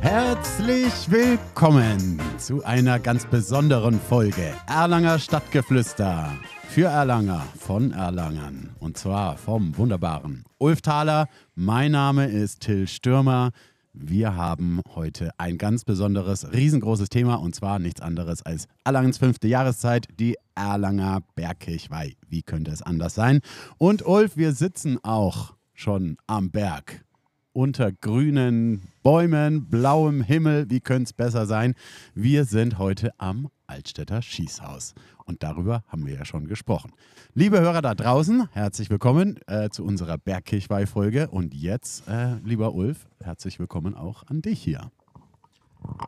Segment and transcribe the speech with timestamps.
[0.00, 6.32] Herzlich willkommen zu einer ganz besonderen Folge Erlanger Stadtgeflüster.
[6.68, 8.70] Für Erlanger, von Erlangern.
[8.78, 11.28] Und zwar vom wunderbaren Ulf Thaler.
[11.54, 13.50] Mein Name ist Till Stürmer.
[13.92, 19.48] Wir haben heute ein ganz besonderes, riesengroßes Thema und zwar nichts anderes als Erlangens fünfte
[19.48, 22.14] Jahreszeit, die Erlanger Bergkirchweih.
[22.26, 23.40] Wie könnte es anders sein?
[23.76, 27.04] Und Ulf, wir sitzen auch schon am Berg
[27.52, 30.70] unter grünen Bäumen, blauem Himmel.
[30.70, 31.74] Wie könnte es besser sein?
[32.14, 34.94] Wir sind heute am Altstädter Schießhaus.
[35.24, 36.92] Und darüber haben wir ja schon gesprochen.
[37.34, 41.28] Liebe Hörer da draußen, herzlich willkommen äh, zu unserer Bergkirchweih-Folge.
[41.28, 44.90] Und jetzt, äh, lieber Ulf, herzlich willkommen auch an dich hier.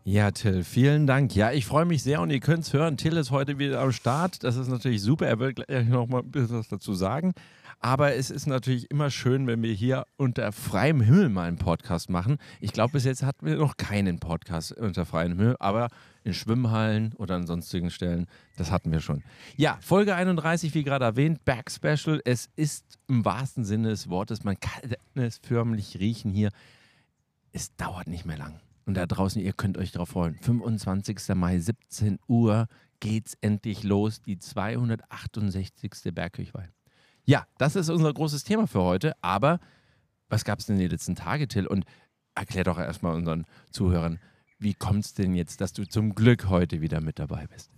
[0.04, 1.34] Ja, Till, vielen Dank.
[1.34, 2.96] Ja, ich freue mich sehr und ihr könnt es hören.
[2.96, 4.44] Till ist heute wieder am Start.
[4.44, 5.26] Das ist natürlich super.
[5.26, 7.32] Er wird gleich noch mal ein bisschen was dazu sagen.
[7.84, 12.10] Aber es ist natürlich immer schön, wenn wir hier unter freiem Himmel mal einen Podcast
[12.10, 12.38] machen.
[12.60, 15.88] Ich glaube, bis jetzt hatten wir noch keinen Podcast unter freiem Himmel, aber
[16.22, 18.26] in Schwimmhallen oder an sonstigen Stellen.
[18.56, 19.24] Das hatten wir schon.
[19.56, 22.20] Ja, Folge 31, wie gerade erwähnt, Back Special.
[22.24, 24.82] Es ist im wahrsten Sinne des Wortes, man kann
[25.16, 26.50] es förmlich riechen hier.
[27.50, 28.60] Es dauert nicht mehr lang.
[28.86, 30.38] Und da draußen, ihr könnt euch darauf freuen.
[30.40, 31.18] 25.
[31.34, 32.68] Mai, 17 Uhr
[33.00, 34.22] geht's endlich los.
[34.22, 36.14] Die 268.
[36.14, 36.68] Bergkirchweih.
[37.24, 39.14] Ja, das ist unser großes Thema für heute.
[39.22, 39.60] Aber
[40.28, 41.66] was gab es denn die letzten Tage, Till?
[41.66, 41.84] Und
[42.34, 44.18] erklär doch erstmal unseren Zuhörern,
[44.58, 47.70] wie kommt es denn jetzt, dass du zum Glück heute wieder mit dabei bist?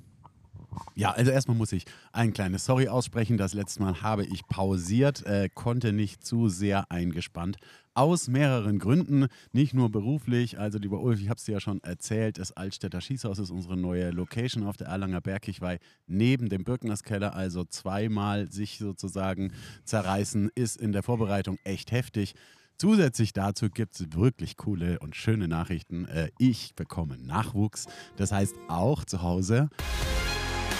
[0.94, 3.36] Ja, also erstmal muss ich ein kleines Sorry aussprechen.
[3.36, 7.56] Das letzte Mal habe ich pausiert, äh, konnte nicht zu sehr eingespannt.
[7.96, 10.58] Aus mehreren Gründen, nicht nur beruflich.
[10.58, 13.76] Also, lieber Ulf, ich habe es dir ja schon erzählt, das Altstädter Schießhaus ist unsere
[13.76, 17.34] neue Location auf der Erlanger Bergkirchweih neben dem Birknerskeller.
[17.34, 19.52] Also zweimal sich sozusagen
[19.84, 22.34] zerreißen, ist in der Vorbereitung echt heftig.
[22.76, 26.06] Zusätzlich dazu gibt es wirklich coole und schöne Nachrichten.
[26.06, 27.86] Äh, ich bekomme Nachwuchs.
[28.16, 29.68] Das heißt auch zu Hause.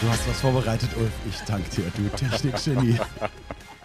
[0.01, 1.13] Du hast was vorbereitet, Ulf.
[1.29, 2.99] Ich danke dir, du Technikgenie.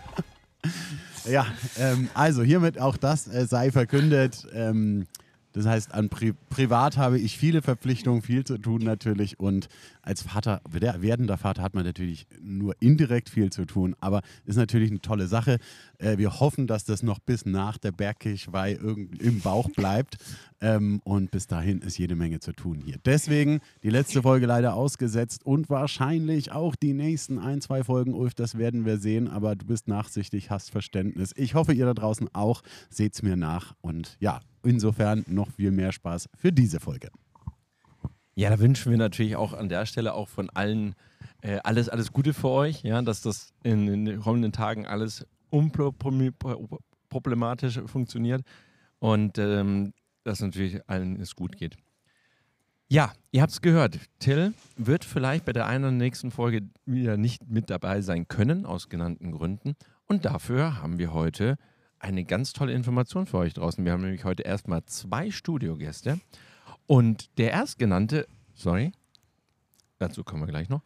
[1.26, 1.46] ja,
[1.78, 4.48] ähm, also hiermit auch das äh, sei verkündet.
[4.54, 5.08] Ähm,
[5.60, 9.42] das heißt, an Pri privat habe ich viele Verpflichtungen, viel zu tun natürlich.
[9.42, 9.68] Und
[10.02, 13.94] als Vater, werdender Vater, hat man natürlich nur indirekt viel zu tun.
[14.00, 15.60] Aber ist natürlich eine tolle Sache.
[15.98, 18.80] Äh, wir hoffen, dass das noch bis nach der Bergkirchweih
[19.20, 20.16] im Bauch bleibt.
[20.62, 22.96] Ähm, und bis dahin ist jede Menge zu tun hier.
[23.04, 28.34] Deswegen die letzte Folge leider ausgesetzt und wahrscheinlich auch die nächsten ein, zwei Folgen, Ulf,
[28.34, 29.28] das werden wir sehen.
[29.28, 31.34] Aber du bist nachsichtig, hast Verständnis.
[31.36, 32.62] Ich hoffe, ihr da draußen auch.
[32.90, 33.76] Seht es mir nach.
[33.82, 37.10] Und ja, insofern noch viel mehr Spaß für diese Folge.
[38.36, 40.96] Ja, da wünschen wir natürlich auch an der Stelle auch von allen
[41.42, 45.26] äh, alles, alles Gute für euch, ja, dass das in, in den kommenden Tagen alles
[45.50, 48.44] unproblematisch funktioniert
[49.00, 49.94] und ähm,
[50.24, 51.78] dass natürlich allen es gut geht.
[52.92, 54.00] Ja, ihr habt es gehört.
[54.20, 58.66] Till wird vielleicht bei der einen oder nächsten Folge wieder nicht mit dabei sein können,
[58.66, 59.76] aus genannten Gründen.
[60.08, 61.58] Und dafür haben wir heute
[62.00, 63.84] eine ganz tolle Information für euch draußen.
[63.84, 66.20] Wir haben nämlich heute erstmal zwei Studiogäste.
[66.88, 68.92] Und der erstgenannte, sorry,
[70.00, 70.82] dazu kommen wir gleich noch,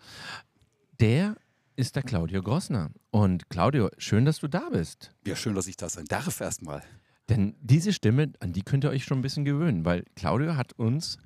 [0.99, 1.37] der
[1.75, 2.91] ist der Claudio Grossner.
[3.11, 5.11] Und Claudio, schön, dass du da bist.
[5.25, 6.83] Ja, schön, dass ich da sein darf erstmal.
[7.29, 10.73] Denn diese Stimme, an die könnt ihr euch schon ein bisschen gewöhnen, weil Claudio hat
[10.73, 11.17] uns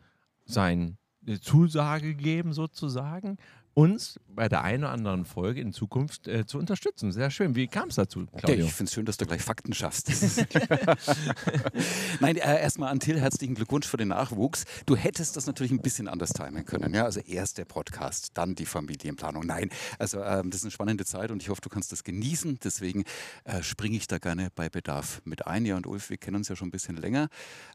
[0.46, 0.98] seine
[1.42, 3.38] Zusage gegeben, sozusagen,
[3.78, 7.12] uns bei der einen oder anderen Folge in Zukunft äh, zu unterstützen.
[7.12, 7.56] Sehr schön.
[7.56, 8.56] Wie kam es dazu, Claudio?
[8.56, 10.10] Ja, ich finde es schön, dass du gleich Fakten schaffst.
[12.20, 14.66] Nein, äh, erstmal an Till herzlichen Glückwunsch für den Nachwuchs.
[14.88, 16.92] Du hättest das natürlich ein bisschen anders timen können.
[16.96, 17.04] Ja?
[17.04, 19.46] Also erst der Podcast, dann die Familienplanung.
[19.46, 22.58] Nein, also ähm, das ist eine spannende Zeit und ich hoffe, du kannst das genießen.
[22.64, 23.04] Deswegen
[23.44, 25.68] äh, springe ich da gerne bei Bedarf mit ein.
[25.68, 27.30] Ja, und Ulf, wir kennen uns ja schon ein bisschen länger.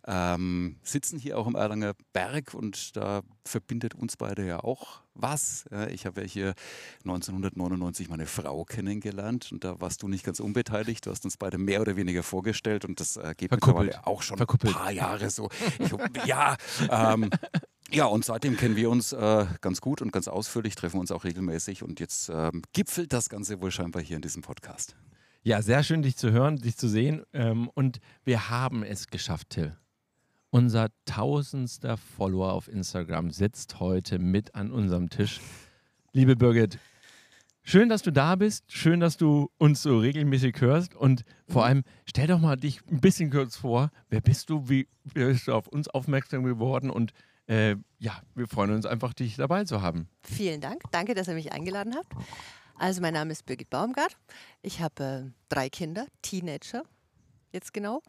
[0.04, 5.64] Ähm, sitzen hier auch im Erlanger Berg und da verbindet uns beide ja auch was.
[5.90, 6.54] Ich habe ja hier
[7.04, 11.06] 1999 meine Frau kennengelernt und da warst du nicht ganz unbeteiligt.
[11.06, 13.86] Du hast uns beide mehr oder weniger vorgestellt und das geht Verkuppelt.
[13.86, 14.74] mittlerweile auch schon Verkuppelt.
[14.74, 15.48] ein paar Jahre so.
[15.78, 15.92] Ich,
[16.26, 16.56] ja,
[16.90, 17.30] ähm,
[17.90, 21.24] ja, und seitdem kennen wir uns äh, ganz gut und ganz ausführlich, treffen uns auch
[21.24, 24.96] regelmäßig und jetzt ähm, gipfelt das Ganze wohl scheinbar hier in diesem Podcast.
[25.42, 27.22] Ja, sehr schön, dich zu hören, dich zu sehen.
[27.32, 29.76] Ähm, und wir haben es geschafft, Till.
[30.54, 35.40] Unser tausendster Follower auf Instagram sitzt heute mit an unserem Tisch.
[36.12, 36.78] Liebe Birgit,
[37.62, 38.70] schön, dass du da bist.
[38.70, 40.94] Schön, dass du uns so regelmäßig hörst.
[40.94, 43.90] Und vor allem, stell doch mal dich ein bisschen kurz vor.
[44.10, 44.68] Wer bist du?
[44.68, 46.90] Wie bist du auf uns aufmerksam geworden?
[46.90, 47.14] Und
[47.46, 50.06] äh, ja, wir freuen uns einfach, dich dabei zu haben.
[50.22, 50.82] Vielen Dank.
[50.90, 52.12] Danke, dass ihr mich eingeladen habt.
[52.74, 54.18] Also, mein Name ist Birgit Baumgart.
[54.60, 56.82] Ich habe äh, drei Kinder, Teenager,
[57.52, 58.02] jetzt genau.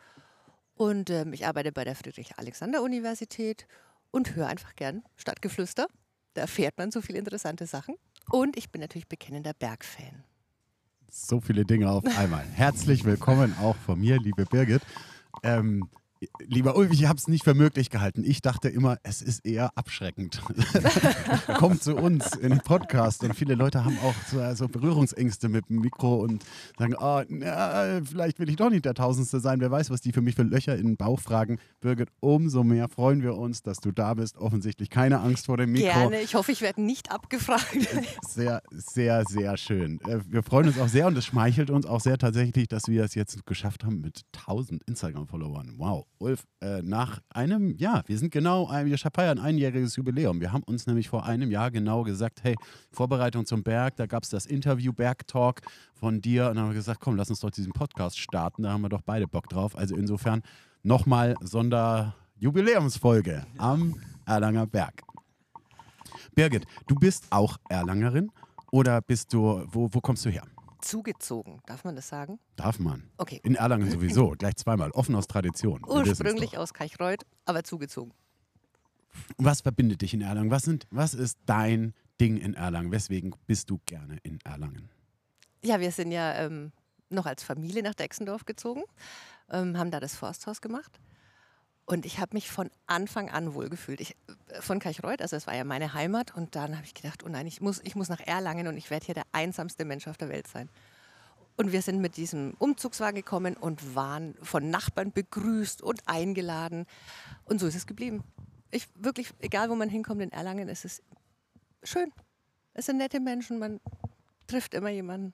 [0.75, 3.67] Und ähm, ich arbeite bei der Friedrich-Alexander-Universität
[4.11, 5.87] und höre einfach gern Stadtgeflüster.
[6.33, 7.95] Da erfährt man so viele interessante Sachen.
[8.29, 10.23] Und ich bin natürlich bekennender Bergfan.
[11.09, 12.43] So viele Dinge auf einmal.
[12.53, 14.81] Herzlich willkommen auch von mir, liebe Birgit.
[15.43, 15.87] Ähm,
[16.39, 18.23] Lieber Ulf, ich habe es nicht für möglich gehalten.
[18.25, 20.41] Ich dachte immer, es ist eher abschreckend.
[21.57, 25.69] Kommt zu uns in den Podcast und viele Leute haben auch so also Berührungsängste mit
[25.69, 26.43] dem Mikro und
[26.77, 29.59] sagen, oh, na, vielleicht will ich doch nicht der Tausendste sein.
[29.59, 31.59] Wer weiß, was die für mich für Löcher in den Bauch fragen.
[31.81, 34.37] Birgit, umso mehr freuen wir uns, dass du da bist.
[34.37, 35.87] Offensichtlich keine Angst vor dem Mikro.
[35.87, 36.21] Gerne.
[36.21, 37.63] Ich hoffe, ich werde nicht abgefragt.
[38.27, 39.99] Sehr, sehr, sehr schön.
[40.01, 43.03] Äh, wir freuen uns auch sehr und es schmeichelt uns auch sehr tatsächlich, dass wir
[43.03, 45.73] es jetzt geschafft haben mit 1000 Instagram-Followern.
[45.77, 46.05] Wow.
[46.23, 50.39] Ulf, äh, nach einem, ja, wir sind genau, wir feiern ein einjähriges Jubiläum.
[50.39, 52.55] Wir haben uns nämlich vor einem Jahr genau gesagt, hey,
[52.91, 55.61] Vorbereitung zum Berg, da gab es das Interview Berg-Talk
[55.93, 58.71] von dir und dann haben wir gesagt, komm, lass uns doch diesen Podcast starten, da
[58.71, 59.77] haben wir doch beide Bock drauf.
[59.77, 60.41] Also insofern
[60.81, 65.03] nochmal Sonderjubiläumsfolge am Erlanger Berg.
[66.33, 68.31] Birgit, du bist auch Erlangerin
[68.71, 70.43] oder bist du, wo, wo kommst du her?
[70.83, 71.62] Zugezogen.
[71.65, 72.39] Darf man das sagen?
[72.56, 73.09] Darf man.
[73.18, 73.39] Okay.
[73.44, 74.91] In Erlangen sowieso, gleich zweimal.
[74.91, 75.81] Offen aus Tradition.
[75.85, 78.13] Ursprünglich aus Kaichreuth, aber zugezogen.
[79.38, 80.51] Was verbindet dich in Erlangen?
[80.51, 82.91] Was, sind, was ist dein Ding in Erlangen?
[82.91, 84.89] Weswegen bist du gerne in Erlangen?
[85.63, 86.71] Ja, wir sind ja ähm,
[87.09, 88.83] noch als Familie nach Dexendorf gezogen,
[89.50, 91.00] ähm, haben da das Forsthaus gemacht.
[91.85, 94.00] Und ich habe mich von Anfang an wohlgefühlt.
[94.00, 94.15] Ich,
[94.50, 96.35] äh, von Kaichreuth, also es war ja meine Heimat.
[96.35, 98.89] Und dann habe ich gedacht, oh nein, ich muss, ich muss nach Erlangen und ich
[98.89, 100.69] werde hier der einsamste Mensch auf der Welt sein.
[101.56, 106.85] Und wir sind mit diesem Umzugswagen gekommen und waren von Nachbarn begrüßt und eingeladen.
[107.45, 108.24] Und so ist es geblieben.
[108.71, 111.03] Ich wirklich, egal wo man hinkommt in Erlangen, ist es
[111.83, 112.12] schön.
[112.74, 113.80] Es sind nette Menschen, man
[114.47, 115.33] trifft immer jemanden.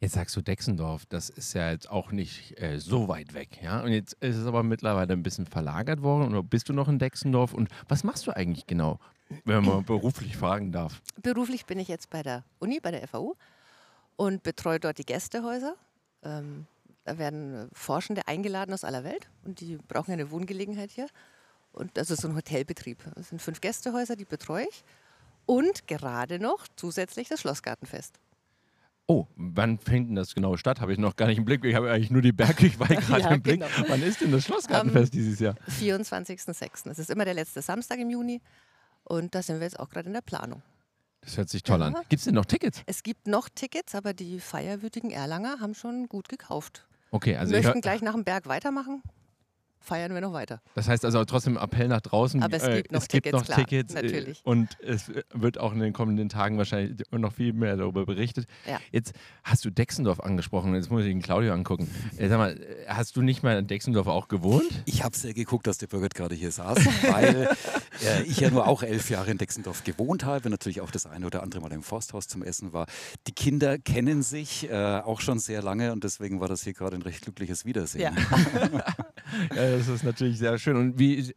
[0.00, 3.80] Jetzt sagst du Dexendorf, das ist ja jetzt auch nicht äh, so weit weg, ja?
[3.80, 6.28] Und jetzt ist es aber mittlerweile ein bisschen verlagert worden.
[6.28, 7.52] Oder bist du noch in Dexendorf?
[7.52, 9.00] Und was machst du eigentlich genau,
[9.44, 11.02] wenn man beruflich fragen darf?
[11.20, 13.34] Beruflich bin ich jetzt bei der Uni, bei der FAU
[14.14, 15.74] und betreue dort die Gästehäuser.
[16.22, 16.66] Ähm,
[17.04, 21.08] da werden Forschende eingeladen aus aller Welt und die brauchen eine Wohngelegenheit hier.
[21.72, 23.02] Und das ist so ein Hotelbetrieb.
[23.16, 24.84] Das sind fünf Gästehäuser, die betreue ich.
[25.44, 28.14] Und gerade noch zusätzlich das Schlossgartenfest.
[29.10, 30.82] Oh, wann fängt denn das genau statt?
[30.82, 31.64] Habe ich noch gar nicht im Blick.
[31.64, 33.60] Ich habe eigentlich nur die Bergkirchweih gerade ja, im Blick.
[33.60, 33.88] Genau.
[33.88, 35.54] Wann ist denn das Schlossgartenfest um, dieses Jahr?
[35.80, 36.90] 24.06.
[36.90, 38.42] Es ist immer der letzte Samstag im Juni.
[39.04, 40.62] Und da sind wir jetzt auch gerade in der Planung.
[41.22, 41.86] Das hört sich toll ja.
[41.86, 41.94] an.
[42.10, 42.82] Gibt es denn noch Tickets?
[42.84, 46.86] Es gibt noch Tickets, aber die feierwütigen Erlanger haben schon gut gekauft.
[47.10, 49.02] Okay, also möchten gleich nach dem Berg weitermachen
[49.80, 50.60] feiern wir noch weiter.
[50.74, 52.42] Das heißt also trotzdem Appell nach draußen.
[52.42, 54.40] Aber es äh, gibt noch es Tickets, gibt noch klar, Tickets äh, natürlich.
[54.44, 58.46] und es wird auch in den kommenden Tagen wahrscheinlich noch viel mehr darüber berichtet.
[58.66, 58.78] Ja.
[58.92, 59.12] Jetzt
[59.44, 61.90] hast du Dexendorf angesprochen, jetzt muss ich den Claudio angucken.
[62.16, 64.82] Äh, sag mal, hast du nicht mal in Dexendorf auch gewohnt?
[64.84, 66.78] Ich habe sehr geguckt, dass der Birgit gerade hier saß,
[67.10, 67.48] weil
[68.04, 71.26] äh, ich ja nur auch elf Jahre in Dexendorf gewohnt habe, natürlich auch das eine
[71.26, 72.86] oder andere Mal im Forsthaus zum Essen war.
[73.26, 76.96] Die Kinder kennen sich äh, auch schon sehr lange und deswegen war das hier gerade
[76.96, 78.14] ein recht glückliches Wiedersehen.
[78.16, 78.82] Ja.
[79.54, 80.76] ja, das ist natürlich sehr schön.
[80.76, 81.32] Und wie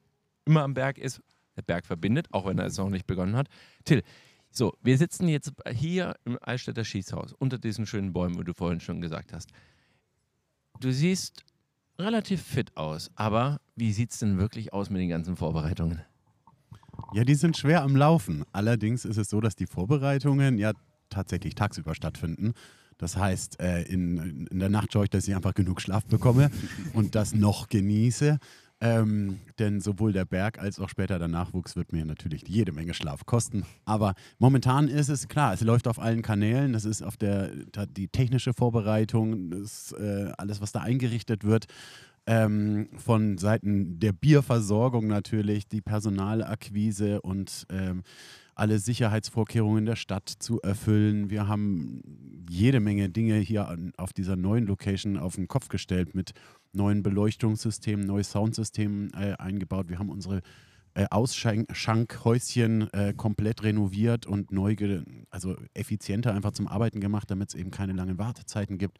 [0.45, 1.21] immer am Berg ist,
[1.55, 3.47] der Berg verbindet, auch wenn er es noch nicht begonnen hat.
[3.83, 4.03] Till,
[4.49, 8.79] so, wir sitzen jetzt hier im Altstädter Schießhaus unter diesen schönen Bäumen, wie du vorhin
[8.79, 9.49] schon gesagt hast.
[10.79, 11.45] Du siehst
[11.99, 16.01] relativ fit aus, aber wie sieht es denn wirklich aus mit den ganzen Vorbereitungen?
[17.13, 18.43] Ja, die sind schwer am Laufen.
[18.51, 20.73] Allerdings ist es so, dass die Vorbereitungen ja
[21.09, 22.53] tatsächlich tagsüber stattfinden.
[23.01, 26.51] Das heißt, äh, in, in der Nacht schaue ich, dass ich einfach genug Schlaf bekomme
[26.93, 28.37] und das noch genieße.
[28.83, 32.95] Ähm, denn sowohl der Berg als auch später der Nachwuchs wird mir natürlich jede Menge
[32.95, 33.63] Schlaf kosten.
[33.85, 36.73] Aber momentan ist es klar, es läuft auf allen Kanälen.
[36.73, 37.51] Das ist auf der
[37.95, 41.65] die technische Vorbereitung, das, äh, alles, was da eingerichtet wird.
[42.27, 48.03] Ähm, von Seiten der Bierversorgung natürlich, die Personalakquise und ähm,
[48.55, 51.29] alle Sicherheitsvorkehrungen der Stadt zu erfüllen.
[51.29, 52.01] Wir haben
[52.49, 56.33] jede Menge Dinge hier an, auf dieser neuen Location auf den Kopf gestellt mit
[56.73, 59.89] neuen Beleuchtungssystemen, neuen Soundsystemen äh, eingebaut.
[59.89, 60.41] Wir haben unsere
[60.93, 64.75] äh, Ausschankhäuschen äh, komplett renoviert und neu,
[65.29, 68.97] also effizienter einfach zum Arbeiten gemacht, damit es eben keine langen Wartezeiten gibt.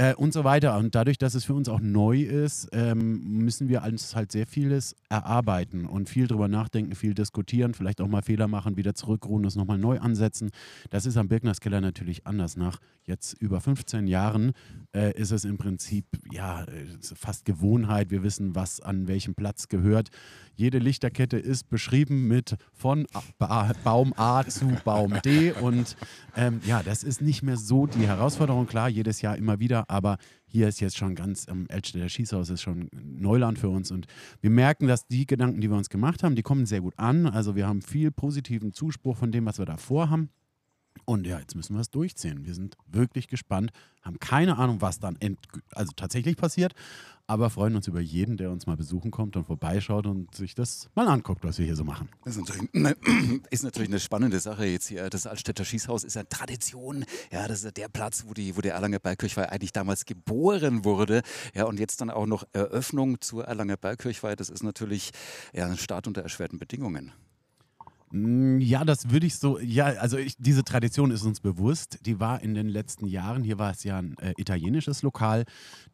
[0.00, 0.78] Äh, und so weiter.
[0.78, 4.46] Und dadurch, dass es für uns auch neu ist, ähm, müssen wir uns halt sehr
[4.46, 9.42] vieles erarbeiten und viel drüber nachdenken, viel diskutieren, vielleicht auch mal Fehler machen, wieder zurückruhen,
[9.42, 10.52] das nochmal neu ansetzen.
[10.88, 12.56] Das ist am Birknerskeller natürlich anders.
[12.56, 14.52] Nach jetzt über 15 Jahren
[14.94, 16.64] äh, ist es im Prinzip ja
[17.02, 18.10] fast Gewohnheit.
[18.10, 20.08] Wir wissen, was an welchem Platz gehört.
[20.54, 23.06] Jede Lichterkette ist beschrieben mit von
[23.38, 25.52] ba Baum A zu Baum D.
[25.52, 25.96] Und
[26.36, 28.66] ähm, ja, das ist nicht mehr so die Herausforderung.
[28.66, 32.62] Klar, jedes Jahr immer wieder, aber hier ist jetzt schon ganz, ähm, Elstedter Schießhaus ist
[32.62, 33.90] schon Neuland für uns.
[33.90, 34.06] Und
[34.40, 37.26] wir merken, dass die Gedanken, die wir uns gemacht haben, die kommen sehr gut an.
[37.26, 40.30] Also wir haben viel positiven Zuspruch von dem, was wir da vorhaben.
[41.04, 42.44] Und ja, jetzt müssen wir es durchziehen.
[42.44, 43.70] Wir sind wirklich gespannt,
[44.02, 45.16] haben keine Ahnung, was dann
[45.72, 46.74] also tatsächlich passiert,
[47.30, 50.90] aber freuen uns über jeden, der uns mal besuchen kommt und vorbeischaut und sich das
[50.96, 52.08] mal anguckt, was wir hier so machen.
[52.24, 52.96] Das ist natürlich, eine,
[53.50, 55.08] ist natürlich eine spannende Sache jetzt hier.
[55.08, 57.04] Das Altstädter Schießhaus ist ja Tradition.
[57.30, 61.22] Ja, das ist der Platz, wo, die, wo der Erlanger Bergkirchweih eigentlich damals geboren wurde.
[61.54, 64.34] Ja, und jetzt dann auch noch Eröffnung zur Erlanger Bergkirchweih.
[64.34, 65.12] Das ist natürlich
[65.54, 67.12] ja, ein Start unter erschwerten Bedingungen.
[68.12, 71.98] Mm, ja, das würde ich so, ja, also ich, diese Tradition ist uns bewusst.
[72.06, 75.44] Die war in den letzten Jahren, hier war es ja ein äh, italienisches Lokal,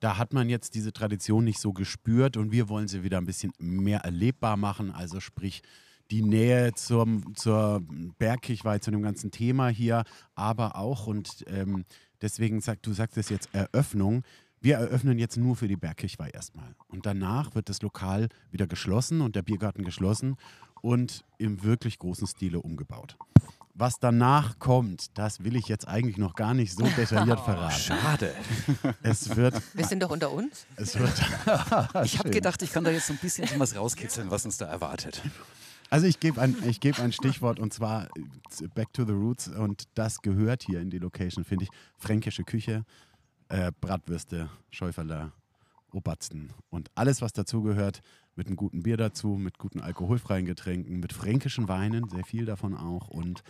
[0.01, 3.27] da hat man jetzt diese Tradition nicht so gespürt und wir wollen sie wieder ein
[3.27, 5.63] bisschen mehr erlebbar machen, also sprich
[6.11, 7.83] die Nähe zum, zur
[8.19, 10.05] Bergkirchweih, zu dem ganzen Thema hier,
[10.35, 11.85] aber auch und ähm,
[12.23, 14.23] deswegen sagt, du sagst es jetzt Eröffnung,
[14.61, 16.75] wir eröffnen jetzt nur für die Bergkirchweih erstmal.
[16.89, 20.37] Und danach wird das Lokal wieder geschlossen und der Biergarten geschlossen
[20.87, 23.17] und im wirklich großen Stile umgebaut.
[23.75, 27.77] Was danach kommt, das will ich jetzt eigentlich noch gar nicht so detailliert verraten.
[27.77, 28.33] Schade.
[29.03, 29.61] Es wird.
[29.75, 30.65] Wir sind doch unter uns.
[30.77, 31.13] Es wird.
[32.05, 34.67] ich habe gedacht, ich kann da jetzt so ein bisschen was rauskitzeln, was uns da
[34.67, 35.21] erwartet.
[35.91, 39.89] Also ich gebe ein, geb ein Stichwort und zwar äh, Back to the Roots und
[39.95, 41.71] das gehört hier in die Location, finde ich.
[41.99, 42.85] Fränkische Küche,
[43.49, 45.33] äh, Bratwürste, Schäuferler,
[45.93, 48.03] Obatzen und alles, was dazugehört
[48.37, 52.75] mit einem guten Bier dazu, mit guten alkoholfreien Getränken, mit fränkischen Weinen, sehr viel davon
[52.75, 53.09] auch.
[53.09, 53.43] Und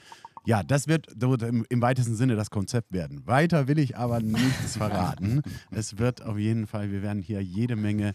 [0.44, 1.08] ja, das wird
[1.42, 3.26] im, weitesten Sinne das Konzept werden.
[3.26, 5.42] Weiter will ich aber nichts verraten.
[5.70, 8.14] es wird auf jeden Fall, wir werden hier jede Menge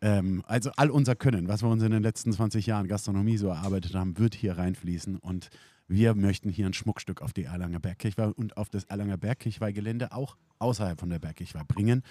[0.00, 3.48] ähm, also all unser Können, was wir uns in den letzten 20 Jahren Gastronomie so
[3.48, 5.50] erarbeitet haben, wird hier reinfließen und
[5.88, 10.36] wir möchten hier ein Schmuckstück auf die Erlanger Bergkirchweih und auf das Erlanger Bergkirchweih-Gelände auch
[10.58, 12.02] außerhalb von der Bergkirchweih bringen.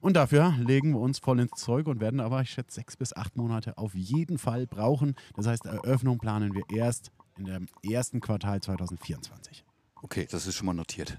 [0.00, 3.14] Und dafür legen wir uns voll ins Zeug und werden aber, ich schätze, sechs bis
[3.14, 5.14] acht Monate auf jeden Fall brauchen.
[5.34, 9.64] Das heißt, Eröffnung planen wir erst in dem ersten Quartal 2024.
[10.02, 11.18] Okay, das ist schon mal notiert.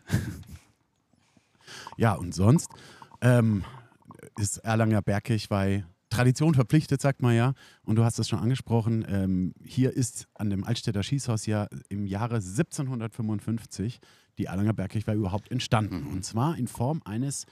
[1.97, 2.69] ja, und sonst
[3.21, 3.63] ähm,
[4.37, 7.53] ist Erlanger Bergkirchweih Tradition verpflichtet, sagt man ja.
[7.83, 9.05] Und du hast es schon angesprochen.
[9.07, 13.99] Ähm, hier ist an dem Altstädter Schießhaus ja im Jahre 1755
[14.37, 16.07] die Erlanger Bergkirche überhaupt entstanden.
[16.07, 17.45] Und zwar in Form eines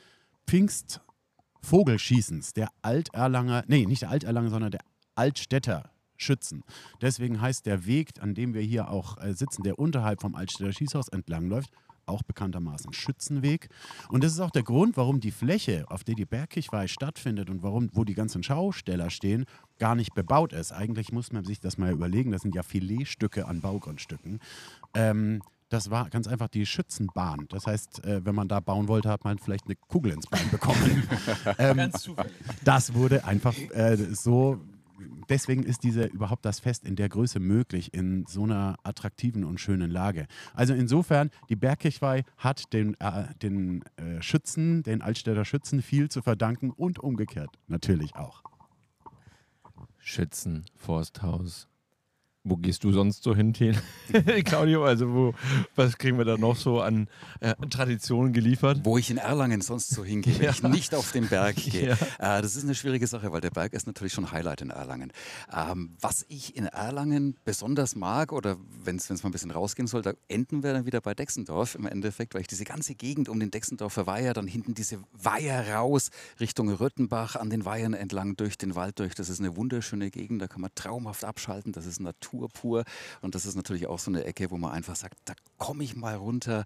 [0.48, 4.82] Pfingstvogelschießens der Alterlanger, nee, nicht der Alterlanger, sondern der
[5.15, 6.63] Altstädter Schützen.
[7.01, 10.72] Deswegen heißt der Weg, an dem wir hier auch äh, sitzen, der unterhalb vom Altstädter
[10.72, 11.72] Schießhaus entlangläuft,
[12.05, 13.70] auch bekanntermaßen Schützenweg.
[14.10, 17.63] Und das ist auch der Grund, warum die Fläche, auf der die Bergkirchweih stattfindet und
[17.63, 19.46] warum, wo die ganzen Schausteller stehen,
[19.79, 20.72] gar nicht bebaut ist.
[20.72, 24.39] Eigentlich muss man sich das mal überlegen, das sind ja Filetstücke an Baugrundstücken.
[24.93, 27.46] Ähm, das war ganz einfach die Schützenbahn.
[27.50, 30.50] Das heißt, äh, wenn man da bauen wollte, hat man vielleicht eine Kugel ins Bein
[30.51, 31.08] bekommen.
[31.58, 32.34] ähm, ganz zufällig.
[32.65, 34.60] Das wurde einfach äh, so
[35.29, 39.60] deswegen ist diese überhaupt das Fest in der Größe möglich, in so einer attraktiven und
[39.60, 40.27] schönen Lage.
[40.53, 46.22] Also insofern, die Bergkirchweih hat den, äh, den äh, Schützen, den Altstädter Schützen viel zu
[46.22, 48.43] verdanken und umgekehrt natürlich auch.
[49.98, 51.67] Schützen, Forsthaus,
[52.43, 53.53] wo gehst du sonst so hin,
[54.45, 54.83] Claudio?
[54.83, 55.33] Also, wo,
[55.75, 57.07] was kriegen wir da noch so an
[57.39, 58.79] äh, Traditionen geliefert?
[58.83, 60.51] Wo ich in Erlangen sonst so hingehe, wenn ja.
[60.51, 61.89] ich nicht auf den Berg gehe.
[62.19, 62.38] Ja.
[62.38, 65.12] Äh, das ist eine schwierige Sache, weil der Berg ist natürlich schon Highlight in Erlangen.
[65.53, 70.01] Ähm, was ich in Erlangen besonders mag, oder wenn es mal ein bisschen rausgehen soll,
[70.01, 73.39] da enden wir dann wieder bei Dexendorf im Endeffekt, weil ich diese ganze Gegend um
[73.39, 78.57] den Dexendorfer Weiher, dann hinten diese Weiher raus Richtung Röttenbach, an den Weihern entlang, durch
[78.57, 79.13] den Wald durch.
[79.13, 81.71] Das ist eine wunderschöne Gegend, da kann man traumhaft abschalten.
[81.71, 82.83] Das ist Natur Natur pur.
[83.21, 85.95] Und das ist natürlich auch so eine Ecke, wo man einfach sagt, da komme ich
[85.95, 86.65] mal runter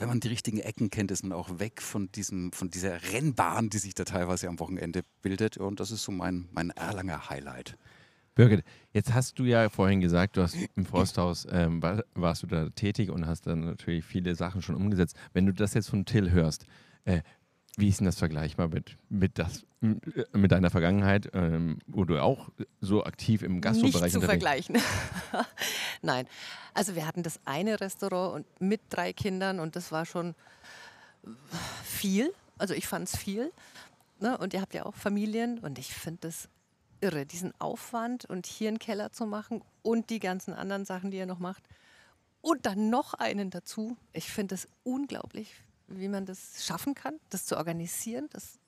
[0.00, 3.68] wenn man die richtigen Ecken kennt, ist man auch weg von, diesem, von dieser Rennbahn,
[3.68, 5.56] die sich da teilweise am Wochenende bildet.
[5.56, 7.76] Und das ist so mein, mein Erlanger Highlight.
[8.36, 12.46] Birgit, jetzt hast du ja vorhin gesagt, du hast im Forsthaus ähm, war, warst du
[12.46, 15.16] da tätig und hast dann natürlich viele Sachen schon umgesetzt.
[15.32, 16.64] Wenn du das jetzt von Till hörst,
[17.04, 17.22] äh,
[17.78, 22.50] wie ist denn das vergleichbar mit, mit, das, mit deiner Vergangenheit, ähm, wo du auch
[22.80, 24.78] so aktiv im Gastrobereich Nicht zu vergleichen.
[26.02, 26.26] Nein,
[26.74, 30.34] also wir hatten das eine Restaurant und mit drei Kindern und das war schon
[31.84, 32.32] viel.
[32.58, 33.52] Also ich fand es viel.
[34.18, 34.36] Ne?
[34.38, 36.48] Und ihr habt ja auch Familien und ich finde das
[37.00, 41.18] irre, diesen Aufwand und hier einen Keller zu machen und die ganzen anderen Sachen, die
[41.18, 41.62] ihr noch macht.
[42.40, 43.96] Und dann noch einen dazu.
[44.12, 48.28] Ich finde das unglaublich wie man das schaffen kann, das zu organisieren.
[48.32, 48.58] Das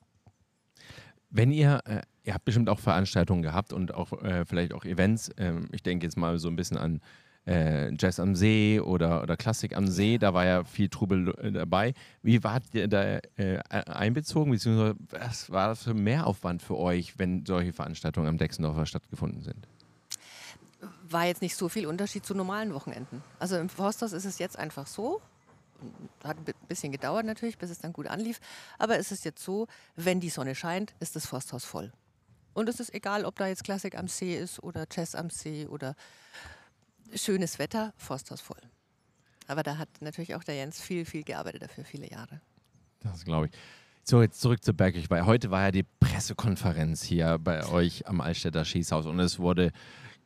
[1.29, 5.31] Wenn ihr, äh, ihr habt bestimmt auch Veranstaltungen gehabt und auch äh, vielleicht auch Events.
[5.37, 7.01] Ähm, ich denke jetzt mal so ein bisschen an
[7.47, 11.51] äh, Jazz am See oder, oder Klassik am See, da war ja viel Trubel äh,
[11.51, 11.93] dabei.
[12.21, 17.45] Wie wart ihr da äh, einbezogen, beziehungsweise was war das für Mehraufwand für euch, wenn
[17.45, 19.67] solche Veranstaltungen am Dexendorfer stattgefunden sind?
[21.09, 23.21] war jetzt nicht so viel Unterschied zu normalen Wochenenden.
[23.39, 25.21] Also im Forsthaus ist es jetzt einfach so,
[26.23, 28.39] hat ein bisschen gedauert natürlich, bis es dann gut anlief,
[28.77, 31.91] aber es ist jetzt so, wenn die Sonne scheint, ist das Forsthaus voll.
[32.53, 35.67] Und es ist egal, ob da jetzt Klassik am See ist oder Jazz am See
[35.67, 35.95] oder
[37.15, 38.61] schönes Wetter, Forsthaus voll.
[39.47, 42.41] Aber da hat natürlich auch der Jens viel, viel gearbeitet dafür, viele Jahre.
[43.01, 43.51] Das glaube ich.
[44.03, 48.65] So, jetzt zurück zu Bergig, heute war ja die Pressekonferenz hier bei euch am Altstädter
[48.65, 49.71] Schießhaus und es wurde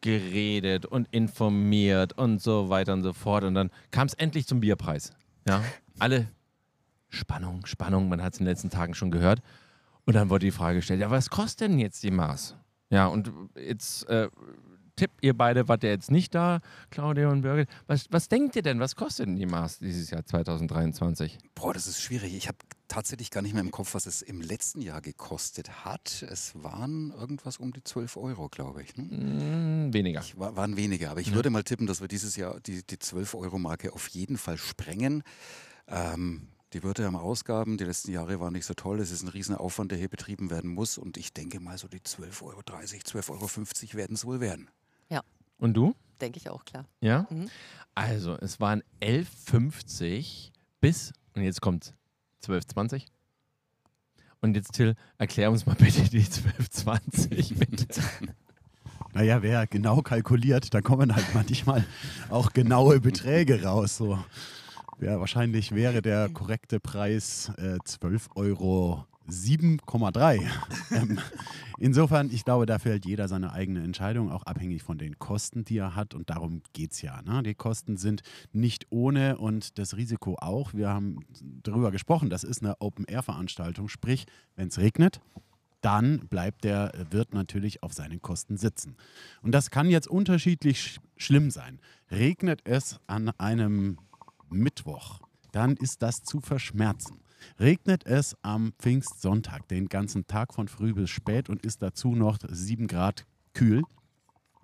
[0.02, 3.44] geredet und informiert und so weiter und so fort.
[3.44, 5.12] Und dann kam es endlich zum Bierpreis.
[5.48, 5.64] Ja,
[6.00, 6.28] alle
[7.10, 9.42] Spannung, Spannung, man hat es in den letzten Tagen schon gehört.
[10.06, 12.56] Und dann wurde die Frage gestellt, ja, was kostet denn jetzt die Maß?
[12.90, 14.30] Ja, und jetzt äh,
[14.96, 16.60] tippt ihr beide, wart ihr jetzt nicht da,
[16.92, 17.70] Claudia und Birgit.
[17.88, 21.40] Was, was denkt ihr denn, was kostet denn die Maß dieses Jahr 2023?
[21.56, 22.36] Boah, das ist schwierig.
[22.36, 26.26] Ich habe tatsächlich gar nicht mehr im Kopf, was es im letzten Jahr gekostet hat.
[26.30, 28.96] Es waren irgendwas um die 12 Euro, glaube ich.
[28.96, 29.04] Ne?
[29.04, 30.22] Mm, weniger.
[30.22, 31.36] Ich, war, waren weniger, aber ich ja.
[31.36, 35.24] würde mal tippen, dass wir dieses Jahr die, die 12-Euro-Marke auf jeden Fall sprengen.
[35.88, 39.00] Ähm, die Wirte haben Ausgaben, die letzten Jahre waren nicht so toll.
[39.00, 40.98] Es ist ein Riesenaufwand, der hier betrieben werden muss.
[40.98, 44.70] Und ich denke mal, so die 12,30 Euro, 12,50 Euro werden es wohl werden.
[45.10, 45.22] Ja.
[45.58, 45.96] Und du?
[46.20, 46.86] Denke ich auch, klar.
[47.02, 47.28] Ja?
[47.30, 47.50] Mhm.
[47.94, 50.52] Also, es waren 11,50
[50.82, 51.94] bis, und jetzt kommt
[52.50, 53.04] 12,20.
[54.42, 58.02] Und jetzt, Till, erklär uns mal bitte die 12,20 bitte.
[59.14, 61.86] Naja, wer genau kalkuliert, da kommen halt manchmal
[62.30, 63.98] auch genaue Beträge raus.
[63.98, 64.20] So.
[65.00, 70.48] Ja, wahrscheinlich wäre der korrekte Preis äh, 12 Euro 7,3.
[70.92, 71.20] ähm,
[71.78, 75.78] insofern, ich glaube, da fällt jeder seine eigene Entscheidung, auch abhängig von den Kosten, die
[75.78, 76.14] er hat.
[76.14, 77.22] Und darum geht es ja.
[77.22, 77.44] Ne?
[77.44, 78.22] Die Kosten sind
[78.54, 80.74] nicht ohne und das Risiko auch.
[80.74, 81.20] Wir haben
[81.64, 83.90] darüber gesprochen, das ist eine Open-Air-Veranstaltung.
[83.90, 85.22] Sprich, wenn es regnet,
[85.82, 88.96] dann bleibt der Wirt natürlich auf seinen Kosten sitzen.
[89.44, 91.80] Und das kann jetzt unterschiedlich sch schlimm sein.
[92.10, 94.00] Regnet es an einem
[94.50, 97.20] Mittwoch, dann ist das zu verschmerzen.
[97.60, 102.38] Regnet es am Pfingstsonntag den ganzen Tag von früh bis spät und ist dazu noch
[102.48, 103.84] 7 Grad kühl,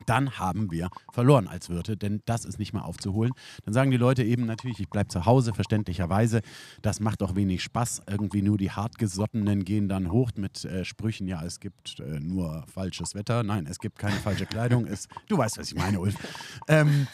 [0.05, 3.33] dann haben wir verloren als Wirte, denn das ist nicht mehr aufzuholen.
[3.65, 6.41] Dann sagen die Leute eben natürlich, ich bleibe zu Hause, verständlicherweise.
[6.81, 8.03] Das macht auch wenig Spaß.
[8.07, 12.65] Irgendwie nur die Hartgesottenen gehen dann hoch mit äh, Sprüchen, ja, es gibt äh, nur
[12.67, 13.43] falsches Wetter.
[13.43, 14.85] Nein, es gibt keine falsche Kleidung.
[14.85, 16.15] Es, du weißt, was ich meine, Ulf.
[16.67, 17.07] Ähm,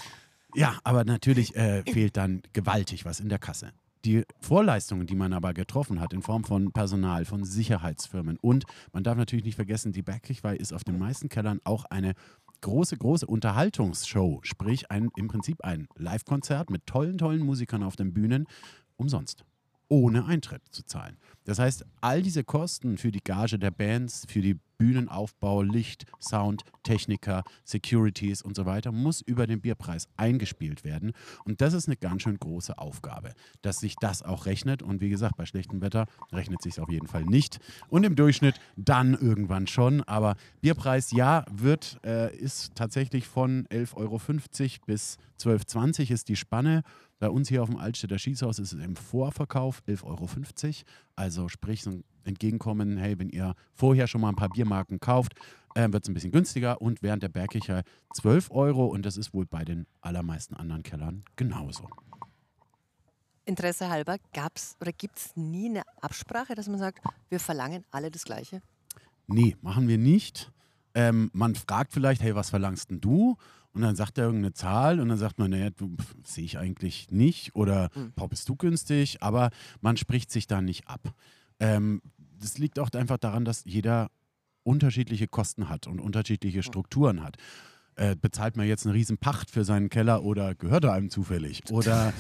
[0.56, 3.72] ja, aber natürlich äh, fehlt dann gewaltig was in der Kasse
[4.06, 8.38] die Vorleistungen, die man aber getroffen hat in Form von Personal, von Sicherheitsfirmen.
[8.42, 12.14] Und man darf natürlich nicht vergessen, die Bergkirchweih ist auf den meisten Kellern auch eine
[12.62, 18.14] große, große Unterhaltungsshow, sprich ein, im Prinzip ein Live-Konzert mit tollen, tollen Musikern auf den
[18.14, 18.48] Bühnen,
[18.98, 19.44] umsonst
[19.90, 21.18] ohne Eintritt zu zahlen.
[21.46, 26.64] Das heißt, all diese Kosten für die Gage der Bands, für die Bühnenaufbau, Licht, Sound,
[26.84, 31.14] Techniker, Securities und so weiter, muss über den Bierpreis eingespielt werden.
[31.46, 34.84] Und das ist eine ganz schön große Aufgabe, dass sich das auch rechnet.
[34.84, 37.60] Und wie gesagt, bei schlechtem Wetter rechnet sich auf jeden Fall nicht.
[37.90, 40.04] Und im Durchschnitt dann irgendwann schon.
[40.04, 44.20] Aber Bierpreis, ja, wird, äh, ist tatsächlich von 11,50 Euro
[44.86, 46.84] bis 12,20 Euro ist die Spanne.
[47.20, 50.28] Bei uns hier auf dem Altstädter Schießhaus ist es im Vorverkauf 11,50 Euro.
[51.16, 55.34] Also sprich so ein Entgegenkommen, hey, wenn ihr vorher schon mal ein paar Biermarken kauft,
[55.76, 59.34] äh, wird es ein bisschen günstiger und während der Bergkirche 12 Euro und das ist
[59.34, 61.88] wohl bei den allermeisten anderen Kellern genauso.
[63.46, 67.00] Interesse halber, gab es oder gibt es nie eine Absprache, dass man sagt,
[67.30, 68.62] wir verlangen alle das Gleiche?
[69.28, 70.52] Nee, machen wir nicht.
[70.94, 73.38] Ähm, man fragt vielleicht, hey, was verlangst denn du?
[73.78, 77.12] Und dann sagt er irgendeine Zahl und dann sagt man, naja, du sehe ich eigentlich
[77.12, 78.12] nicht oder mhm.
[78.28, 81.14] bist du günstig, aber man spricht sich da nicht ab.
[81.60, 82.02] Ähm,
[82.40, 84.10] das liegt auch einfach daran, dass jeder
[84.64, 87.38] unterschiedliche Kosten hat und unterschiedliche Strukturen hat
[87.98, 91.64] äh, bezahlt man jetzt einen riesen Pacht für seinen Keller oder gehört er einem zufällig?
[91.72, 92.14] Oder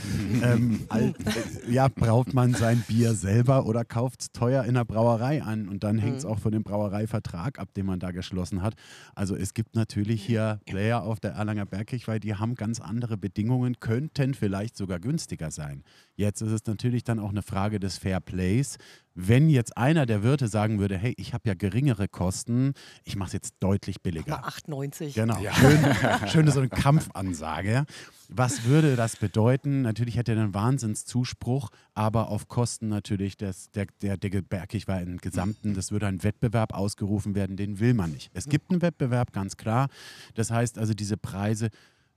[0.44, 4.86] ähm, all, äh, ja, braucht man sein Bier selber oder kauft es teuer in der
[4.86, 6.32] Brauerei an und dann hängt es mhm.
[6.32, 8.74] auch von dem Brauereivertrag ab, den man da geschlossen hat.
[9.14, 13.80] Also es gibt natürlich hier Player auf der Erlanger Bergkirchweih, die haben ganz andere Bedingungen,
[13.80, 15.84] könnten vielleicht sogar günstiger sein.
[16.16, 18.78] Jetzt ist es natürlich dann auch eine Frage des Fair Plays
[19.20, 23.28] wenn jetzt einer der Wirte sagen würde, hey, ich habe ja geringere Kosten, ich mache
[23.28, 24.40] es jetzt deutlich billiger.
[24.40, 25.16] Mal 8,90.
[25.16, 27.86] Genau, schön, schön so eine Kampfansage.
[28.30, 29.82] Was würde das bedeuten?
[29.82, 35.02] Natürlich hätte er einen Wahnsinnszuspruch, aber auf Kosten natürlich des, der, der, der Bergig war
[35.02, 35.74] im Gesamten.
[35.74, 38.30] Das würde ein Wettbewerb ausgerufen werden, den will man nicht.
[38.36, 39.88] Es gibt einen Wettbewerb, ganz klar.
[40.36, 41.70] Das heißt also, diese Preise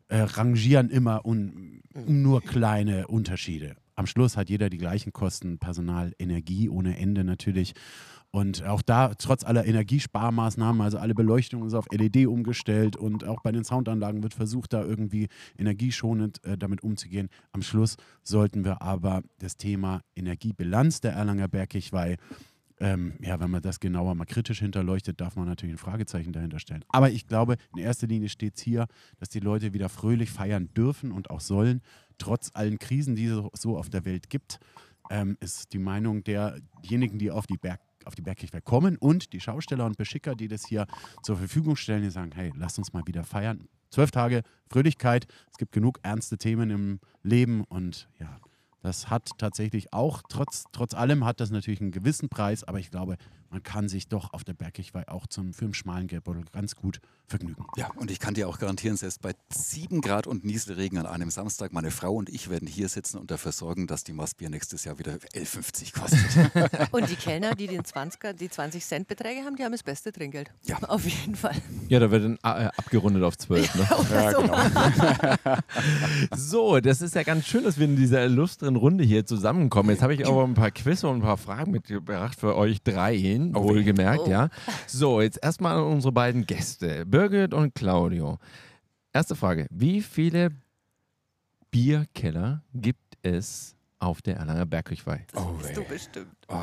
[0.08, 3.76] äh, rangieren immer um, um nur kleine Unterschiede.
[4.00, 7.74] Am Schluss hat jeder die gleichen Kosten, Personal, Energie ohne Ende natürlich.
[8.30, 13.42] Und auch da, trotz aller Energiesparmaßnahmen, also alle Beleuchtung ist auf LED umgestellt und auch
[13.42, 17.28] bei den Soundanlagen wird versucht, da irgendwie energieschonend äh, damit umzugehen.
[17.52, 22.16] Am Schluss sollten wir aber das Thema Energiebilanz der Erlanger Bergkirchweih
[22.82, 26.58] ähm, ja, wenn man das genauer mal kritisch hinterleuchtet, darf man natürlich ein Fragezeichen dahinter
[26.58, 26.82] stellen.
[26.88, 28.86] Aber ich glaube, in erster Linie steht es hier,
[29.18, 31.82] dass die Leute wieder fröhlich feiern dürfen und auch sollen,
[32.20, 34.60] trotz allen Krisen, die es so auf der Welt gibt.
[35.10, 39.40] Ähm, ist die Meinung derjenigen, die auf die Berg auf die Bergkirchweih kommen und die
[39.40, 40.86] Schausteller und Beschicker, die das hier
[41.22, 43.68] zur Verfügung stellen, die sagen, hey, lasst uns mal wieder feiern.
[43.90, 48.38] Zwölf Tage Fröhlichkeit, es gibt genug ernste Themen im Leben und ja,
[48.82, 52.90] das hat tatsächlich auch, trotz, trotz allem hat das natürlich einen gewissen Preis, aber ich
[52.90, 53.16] glaube,
[53.50, 57.00] man kann sich doch auf der Bergkirchweih auch zum, für einen schmalen Geldbeutel ganz gut
[57.26, 57.64] vergnügen.
[57.76, 61.30] Ja, und ich kann dir auch garantieren, selbst bei 7 Grad und Nieselregen an einem
[61.30, 64.84] Samstag, meine Frau und ich werden hier sitzen und dafür sorgen, dass die Maßbier nächstes
[64.84, 66.92] Jahr wieder 11,50 kostet.
[66.92, 70.12] und die Kellner, die den 20er, die 20 Cent Beträge haben, die haben das beste
[70.12, 70.50] Trinkgeld.
[70.64, 70.78] Ja.
[70.88, 71.56] Auf jeden Fall.
[71.88, 73.74] Ja, da wird dann äh, abgerundet auf 12.
[73.74, 73.88] Ne?
[74.10, 74.40] ja, so.
[74.42, 75.56] Genau.
[76.36, 79.90] so, das ist ja ganz schön, dass wir in dieser illustren Runde hier zusammenkommen.
[79.90, 83.14] Jetzt habe ich aber ein paar Quiz und ein paar Fragen mitgebracht für euch drei
[83.40, 84.30] hin, oh, wohlgemerkt, oh.
[84.30, 84.48] ja.
[84.86, 88.38] So, jetzt erstmal an unsere beiden Gäste, Birgit und Claudio.
[89.12, 90.50] Erste Frage: Wie viele
[91.70, 95.26] Bierkeller gibt es auf der Erlanger Bergkirchweih.
[95.36, 96.34] Oh, das du bestimmt.
[96.48, 96.56] Oh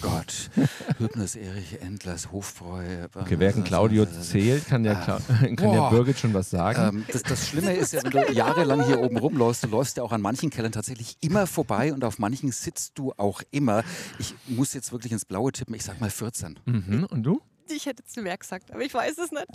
[0.00, 0.50] Gott.
[0.98, 3.06] Hübners, Erich, Endlers, Hofbräu.
[3.14, 6.96] Okay, wer Claudio zählt, kann der, Kla kann der Birgit schon was sagen.
[6.96, 10.02] Ähm, das, das, Schlimme ist ja, wenn du jahrelang hier oben rumläufst, du läufst ja
[10.02, 13.84] auch an manchen Kellern tatsächlich immer vorbei und auf manchen sitzt du auch immer.
[14.18, 16.58] Ich muss jetzt wirklich ins Blaue tippen, ich sag mal 14.
[16.64, 17.06] Mhm.
[17.10, 17.42] Und du?
[17.68, 19.46] Ich hätte zu mehr gesagt, aber ich weiß es nicht.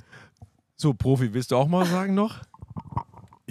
[0.75, 2.41] So, Profi, willst du auch mal sagen noch?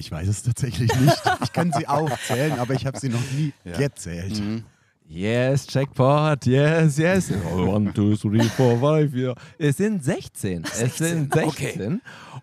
[0.00, 1.22] Ich weiß es tatsächlich nicht.
[1.44, 3.76] Ich kann sie aufzählen, aber ich habe sie noch nie ja.
[3.76, 4.40] gezählt.
[4.40, 4.64] Mhm.
[5.06, 7.30] Yes, Jackpot, yes, yes.
[7.52, 9.34] One, two, three, four, five, vier.
[9.58, 10.64] Es sind 16.
[10.64, 10.86] 16.
[10.86, 11.48] Es sind 16.
[11.48, 11.98] Okay.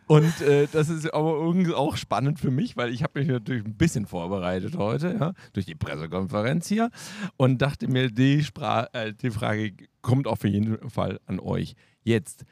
[0.05, 3.65] Und äh, das ist aber irgendwie auch spannend für mich, weil ich habe mich natürlich
[3.65, 6.91] ein bisschen vorbereitet heute, ja, durch die Pressekonferenz hier
[7.37, 11.73] und dachte mir, die, Spra äh, die Frage kommt auf jeden Fall an euch.
[12.03, 12.45] Jetzt,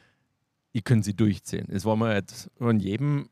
[0.73, 1.67] ihr könnt sie durchzählen.
[1.69, 3.29] Jetzt wollen wir jetzt von jedem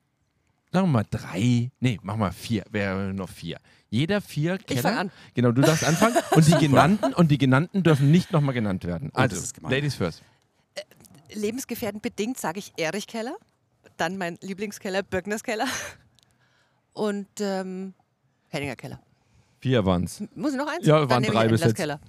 [0.73, 3.59] sagen wir mal drei, nee, mach mal vier, wäre noch vier.
[3.89, 4.79] Jeder vier Keller.
[4.79, 5.11] Ich fang an.
[5.35, 6.15] Genau, du darfst anfangen.
[6.31, 9.11] Und die genannten und die genannten dürfen nicht nochmal genannt werden.
[9.13, 10.23] Oh, also, Ladies first.
[10.73, 10.81] Äh,
[11.35, 13.35] lebensgefährdend bedingt sage ich Erich Keller,
[13.97, 15.67] dann mein Lieblingskeller Böckners Keller
[16.93, 17.93] und ähm,
[18.49, 18.99] Henninger Keller.
[19.59, 20.23] Vier waren es.
[20.33, 20.87] Muss ich noch eins?
[20.87, 21.75] Ja, waren drei bis jetzt.
[21.75, 21.99] Keller.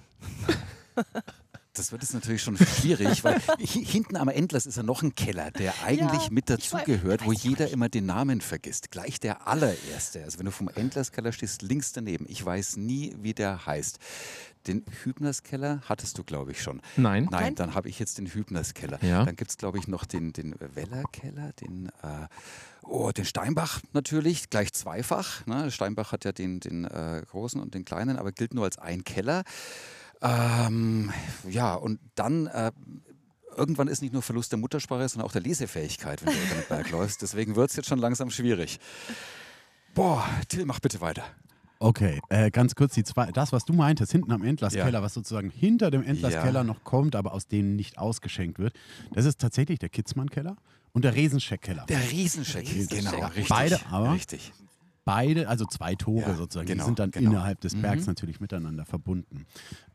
[1.75, 5.51] das wird jetzt natürlich schon schwierig, weil hinten am Endlers ist ja noch ein Keller,
[5.51, 8.91] der eigentlich ja, mit dazugehört, wo jeder immer den Namen vergisst.
[8.91, 10.23] Gleich der allererste.
[10.23, 12.25] Also wenn du vom Endlers Keller stehst, links daneben.
[12.29, 13.99] Ich weiß nie, wie der heißt.
[14.67, 16.81] Den Hübners Keller hattest du, glaube ich, schon.
[16.97, 17.27] Nein.
[17.29, 18.97] Nein, dann habe ich jetzt den Hübners Keller.
[19.03, 19.23] Ja.
[19.23, 22.27] Dann gibt es, glaube ich, noch den, den Weller Keller, den, äh,
[22.81, 25.45] oh, den Steinbach natürlich, gleich zweifach.
[25.45, 25.69] Ne?
[25.69, 29.03] Steinbach hat ja den, den äh, großen und den kleinen, aber gilt nur als ein
[29.03, 29.43] Keller.
[30.25, 31.11] Ähm,
[31.47, 32.71] ja, und dann äh,
[33.55, 36.67] irgendwann ist nicht nur Verlust der Muttersprache, sondern auch der Lesefähigkeit, wenn du über den
[36.67, 37.21] Berg läufst.
[37.21, 38.79] Deswegen wird es jetzt schon langsam schwierig.
[39.93, 41.23] Boah, Till, mach bitte weiter.
[41.77, 45.01] Okay, äh, ganz kurz, die zwei, das, was du meintest, hinten am Endlasskeller, ja.
[45.01, 46.63] was sozusagen hinter dem Endlasskeller ja.
[46.63, 48.73] noch kommt, aber aus denen nicht ausgeschenkt wird,
[49.13, 50.55] das ist tatsächlich der Kitzmann-Keller
[50.93, 51.85] und der Riesenscheck-Keller.
[51.87, 53.49] Der Riesenscheck, genau, richtig.
[53.49, 54.53] Beide aber richtig
[55.05, 57.31] beide, also zwei Tore ja, sozusagen, genau, die sind dann genau.
[57.31, 58.07] innerhalb des Bergs mhm.
[58.07, 59.45] natürlich miteinander verbunden.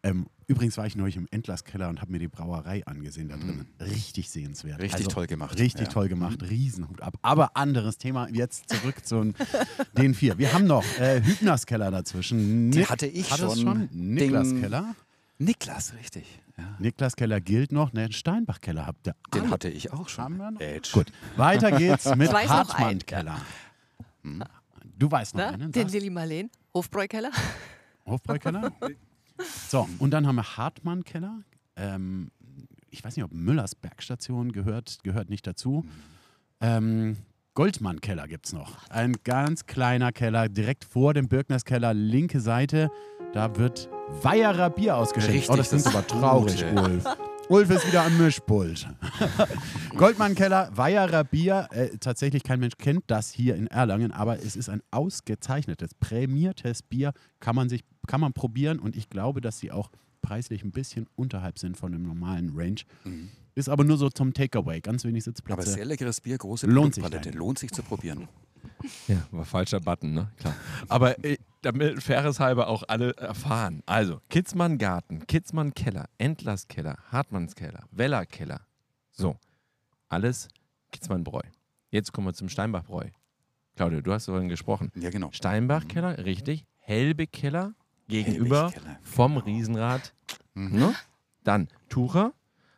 [0.02, 3.66] Ähm, übrigens war ich neulich im Endlasskeller und habe mir die Brauerei angesehen da drin.
[3.78, 3.84] Mhm.
[3.84, 4.80] Richtig sehenswert.
[4.80, 5.58] Richtig also, toll gemacht.
[5.58, 5.92] Richtig ja.
[5.92, 6.48] toll gemacht, mhm.
[6.48, 7.18] Riesenhut ab.
[7.22, 9.32] Aber anderes Thema, jetzt zurück zu
[9.98, 10.38] den vier.
[10.38, 12.70] Wir haben noch äh, Hübners Keller dazwischen.
[12.70, 13.56] Die hatte ich schon.
[13.56, 13.88] schon.
[13.92, 14.94] Niklas Keller.
[15.38, 16.24] Niklas, richtig.
[16.56, 16.76] Ja.
[16.78, 17.92] Niklas Keller gilt noch.
[17.92, 19.14] Ne, Steinbach Keller habt ihr.
[19.34, 19.50] Den alle.
[19.50, 20.24] hatte ich auch schon.
[20.24, 20.60] Haben wir noch?
[20.60, 20.90] Edge.
[20.92, 23.40] Gut, weiter geht's mit Hartmann Keller.
[24.22, 24.44] Hm.
[25.00, 25.72] Du weißt noch Na, einen.
[25.72, 27.30] Den Lilly Marleen, Hofbräukeller.
[28.04, 28.70] Hofbräukeller.
[29.68, 31.40] so, und dann haben wir Hartmann-Keller.
[31.76, 32.30] Ähm,
[32.90, 35.86] ich weiß nicht, ob Müllers Bergstation gehört, gehört nicht dazu.
[36.60, 37.16] Ähm,
[37.54, 38.90] Goldmann-Keller gibt es noch.
[38.90, 42.90] Ein ganz kleiner Keller, direkt vor dem Birkners Keller, linke Seite.
[43.32, 43.88] Da wird
[44.22, 45.34] Weierer Bier ausgeschenkt.
[45.34, 46.62] Richtig, oh, das klingt das aber traurig.
[46.62, 47.04] Ulf.
[47.50, 48.86] Ulf ist wieder am Mischpult.
[49.96, 51.66] Goldmann Keller, Weierer Bier.
[51.72, 56.84] Äh, tatsächlich kein Mensch kennt das hier in Erlangen, aber es ist ein ausgezeichnetes, prämiertes
[56.84, 57.12] Bier.
[57.40, 59.90] Kann man sich, kann man probieren und ich glaube, dass sie auch
[60.22, 62.82] preislich ein bisschen unterhalb sind von dem normalen Range.
[63.56, 65.70] Ist aber nur so zum Takeaway, ganz wenig Aber Sitzplätze.
[65.70, 67.34] sehr leckeres Bier, große Lohnt sich.
[67.34, 68.28] Lohnt sich zu probieren.
[69.08, 70.32] Ja, war falscher Button, ne?
[70.38, 70.54] Klar.
[70.88, 73.82] Aber äh, damit faires halber auch alle erfahren.
[73.86, 78.60] Also, Kitzmann Garten, Kitzmann Keller, Endlers Keller, Hartmanns Keller, Weller Keller.
[79.10, 79.36] So,
[80.08, 80.48] alles
[80.92, 81.42] Kitzmann Bräu.
[81.90, 83.08] Jetzt kommen wir zum Steinbach Bräu.
[83.76, 84.90] Claudia, du hast vorhin gesprochen.
[84.94, 85.30] Ja, genau.
[85.32, 86.66] Steinbach Keller, richtig.
[86.78, 87.74] Helbe Keller
[88.08, 90.14] gegenüber Helbig-Keller, vom Riesenrad.
[90.54, 90.94] Ne?
[91.44, 92.32] Dann Tucher,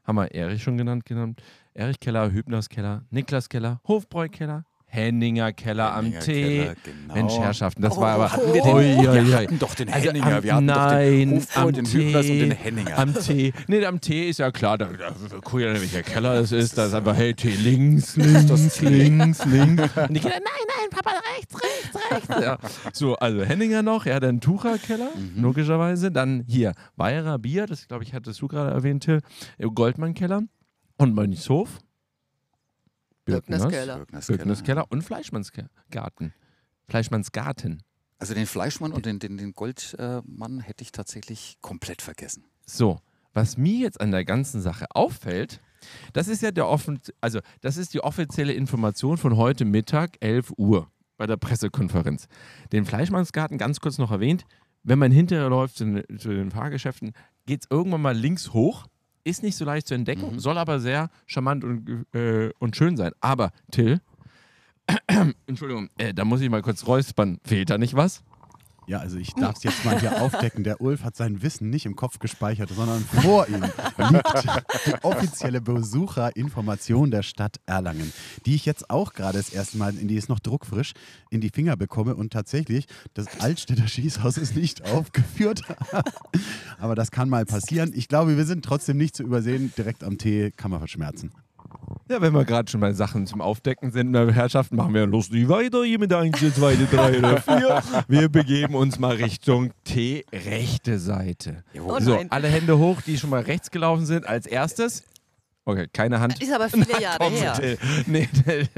[0.05, 1.43] haben wir Erich schon genannt, genannt.
[1.75, 4.65] Erich Keller, Hübners Keller, Niklas Keller, Hofbräu Keller,
[4.95, 6.59] Henninger Keller Henninger am Tee.
[6.59, 7.15] Keller, genau.
[7.15, 8.31] Mensch, Herrschaften, das war aber.
[8.33, 11.11] Hatten wir den, ui, wir hatten doch den Also Henninger, am- wir hatten doch nein,
[11.11, 12.99] den Hofbräu, am den Hübners und Tee, den Henninger.
[12.99, 13.53] Am Tee.
[13.69, 16.77] Nee, am Tee ist ja klar, da, da guck ja, welcher Keller das ist.
[16.77, 19.83] Da ist einfach, hey, Tee links, links, links, links.
[19.97, 22.45] Und die Kinder, nein, nein, Papa, rechts, rechts, rechts.
[22.45, 22.59] Ja.
[22.93, 25.43] So, also Henninger noch, ja, dann Tucher-Keller, Mhm.
[25.43, 26.11] logischerweise.
[26.13, 29.21] Dann hier Weierer Bier, das glaube ich, hattest du gerade erwähnt, Till.
[29.59, 30.43] Goldmann-Keller
[30.99, 31.79] und Mönchshof.
[33.25, 34.87] Birkners Birkners Keller.
[34.87, 36.35] Birkners und Fleischmannsgarten.
[36.89, 37.83] Fleischmannsgarten.
[38.19, 42.45] Also den Fleischmann und den, den, den Goldmann hätte ich tatsächlich komplett vergessen.
[42.65, 43.01] So,
[43.33, 45.61] was mir jetzt an der ganzen Sache auffällt,
[46.13, 50.53] das ist ja der offen, also das ist die offizielle Information von heute Mittag, 11
[50.57, 52.29] Uhr, bei der Pressekonferenz.
[52.73, 54.45] Den Fleischmannsgarten ganz kurz noch erwähnt,
[54.85, 57.13] wenn man hinterher läuft zu den, zu den Fahrgeschäften,
[57.47, 58.87] geht es irgendwann mal links hoch.
[59.25, 63.13] Ist nicht so leicht zu entdecken, soll aber sehr charmant und, äh, und schön sein.
[63.21, 64.01] Aber, Till,
[65.47, 67.39] Entschuldigung, äh, da muss ich mal kurz räuspern.
[67.45, 68.23] Fehlt da nicht was?
[68.93, 70.65] Ja, also ich darf es jetzt mal hier aufdecken.
[70.65, 74.29] Der Ulf hat sein Wissen nicht im Kopf gespeichert, sondern vor ihm liegt
[74.87, 78.13] die offizielle Besucherinformation der Stadt Erlangen,
[78.45, 80.93] die ich jetzt auch gerade das erste Mal, in die ist noch druckfrisch,
[81.31, 82.15] in die Finger bekomme.
[82.15, 85.63] Und tatsächlich, das Altstädter Schießhaus ist nicht aufgeführt.
[86.79, 87.93] Aber das kann mal passieren.
[87.95, 89.73] Ich glaube, wir sind trotzdem nicht zu übersehen.
[89.75, 91.31] Direkt am Tee kann man verschmerzen.
[92.13, 95.49] Ja, wenn wir gerade schon bei Sachen zum Aufdecken sind, meine Herrschaften, machen wir lustig
[95.49, 97.83] weiter hier mit 1, 2, 3 oder 4.
[98.07, 101.65] Wir begeben uns mal Richtung T, rechte Seite.
[101.83, 104.27] Oh so, alle Hände hoch, die schon mal rechts gelaufen sind.
[104.27, 105.05] Als erstes.
[105.65, 106.43] Okay, keine Hand.
[106.43, 107.55] Ist aber viele Jahre Komm, her.
[108.07, 108.29] Nee,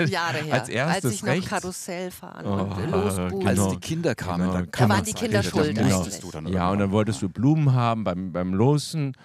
[0.06, 0.54] Jahre her.
[0.54, 1.48] Als erstes als ich noch rechts.
[1.48, 3.46] Karussell fahren Oh, und losbuchen.
[3.48, 3.70] Als Genau.
[3.72, 4.52] die Kinder kamen, Genau.
[4.52, 5.76] da Da kann waren die Kinder da schuld
[6.34, 9.16] dann Ja, und dann wolltest du Blumen haben beim, beim Losen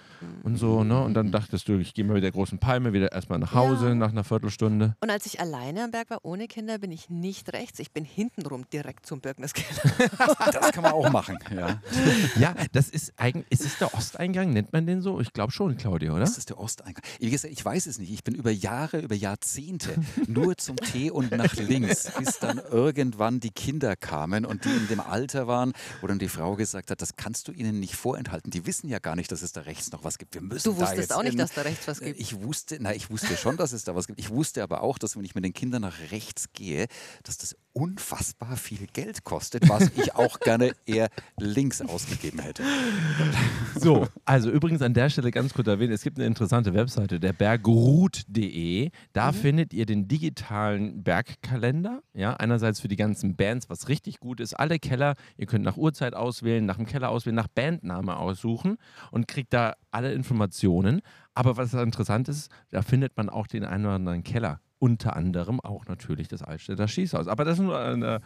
[0.42, 1.02] und so, ne?
[1.02, 3.88] Und dann dachtest du, ich gehe mal mit der großen Palme wieder erstmal nach Hause
[3.88, 3.94] Ja.
[3.94, 4.96] nach einer Viertelstunde.
[5.02, 7.78] Und als ich alleine am Berg war, ohne Kinder, bin ich nicht rechts.
[7.78, 9.80] Ich bin hintenrum direkt zum Birkners Keller.
[10.52, 11.38] Das kann man auch machen.
[11.54, 11.80] Ja.
[12.38, 15.20] Ja, das ist eigentlich, ist es der Osteingang, nennt man den so?
[15.20, 16.20] Ich glaube schon, Claudia, oder?
[16.20, 17.02] Das ist der Osteingang.
[17.18, 18.10] Wie gesagt, ich weiß es nicht.
[18.12, 19.94] Ich bin über Jahre, über Jahrzehnte
[20.26, 24.88] nur zum Tee und nach links, bis dann irgendwann die Kinder kamen und die in
[24.88, 28.50] dem Alter waren, wo dann die Frau gesagt hat, das kannst du ihnen nicht vorenthalten.
[28.50, 30.34] Die wissen ja gar nicht, dass es da rechts noch was gibt.
[30.34, 32.18] Wir müssen Du da wusstest jetzt auch nicht, in- dass da rechts was gibt.
[32.20, 34.18] Ich wusste, na, ich wusste schon, dass es da was gibt.
[34.20, 36.86] Ich wusste aber auch, dass wenn ich mit den Kindern nach rechts gehe,
[37.24, 41.08] dass das unfassbar viel Geld kostet, was ich auch gerne eher
[41.38, 42.62] links ausgegeben hätte.
[43.78, 47.32] So, also übrigens an der Stelle ganz kurz erwähnen, es gibt eine interessante Webseite, der
[47.40, 48.90] bergrut.de.
[49.14, 52.02] Da findet ihr den digitalen Bergkalender.
[52.12, 54.52] Ja, einerseits für die ganzen Bands, was richtig gut ist.
[54.52, 58.76] Alle Keller, ihr könnt nach Uhrzeit auswählen, nach dem Keller auswählen, nach Bandname aussuchen
[59.10, 61.00] und kriegt da alle Informationen.
[61.32, 64.60] Aber was interessant ist, da findet man auch den einen oder anderen Keller.
[64.78, 67.26] Unter anderem auch natürlich das Altstädter Schießhaus.
[67.26, 68.20] Aber das ist nur eine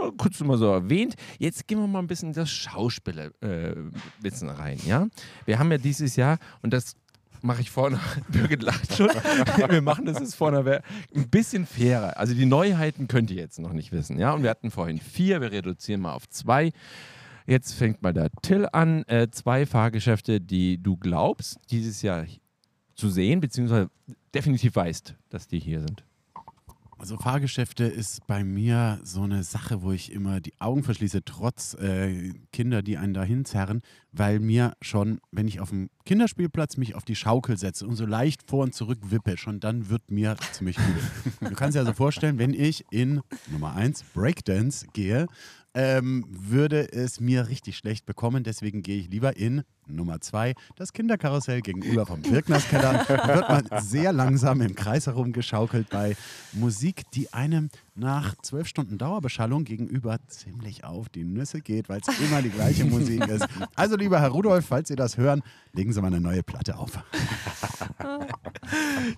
[0.00, 1.14] nur kurz mal so erwähnt.
[1.38, 5.06] Jetzt gehen wir mal ein bisschen in das Schauspielerwissen äh, rein, ja?
[5.44, 6.96] Wir haben ja dieses Jahr, und das
[7.42, 7.98] mache ich vorne,
[8.28, 9.08] Birgit lacht schon,
[9.68, 10.82] wir machen das jetzt vorne
[11.14, 12.16] ein bisschen fairer.
[12.16, 14.32] Also die Neuheiten könnt ihr jetzt noch nicht wissen, ja?
[14.32, 16.72] Und wir hatten vorhin vier, wir reduzieren mal auf zwei.
[17.46, 19.04] Jetzt fängt mal der Till an.
[19.08, 22.24] Äh, zwei Fahrgeschäfte, die du glaubst, dieses Jahr
[22.94, 23.90] zu sehen, beziehungsweise
[24.34, 26.04] definitiv weißt, dass die hier sind.
[27.00, 31.72] Also Fahrgeschäfte ist bei mir so eine Sache, wo ich immer die Augen verschließe, trotz
[31.72, 33.80] äh, Kinder, die einen dahin zerren,
[34.12, 38.04] weil mir schon, wenn ich auf dem Kinderspielplatz mich auf die Schaukel setze und so
[38.04, 41.48] leicht vor und zurück wippe, schon dann wird mir ziemlich übel.
[41.50, 45.26] du kannst dir also vorstellen, wenn ich in Nummer 1 Breakdance gehe,
[45.74, 48.42] ähm, würde es mir richtig schlecht bekommen.
[48.44, 53.04] Deswegen gehe ich lieber in Nummer zwei, das Kinderkarussell gegenüber vom Wirknerskeller.
[53.10, 56.16] Da wird man sehr langsam im Kreis herumgeschaukelt bei
[56.52, 62.20] Musik, die einem nach zwölf Stunden Dauerbeschallung gegenüber ziemlich auf die Nüsse geht, weil es
[62.20, 63.46] immer die gleiche Musik ist.
[63.74, 66.98] Also, lieber Herr Rudolf, falls Sie das hören, legen Sie mal eine neue Platte auf.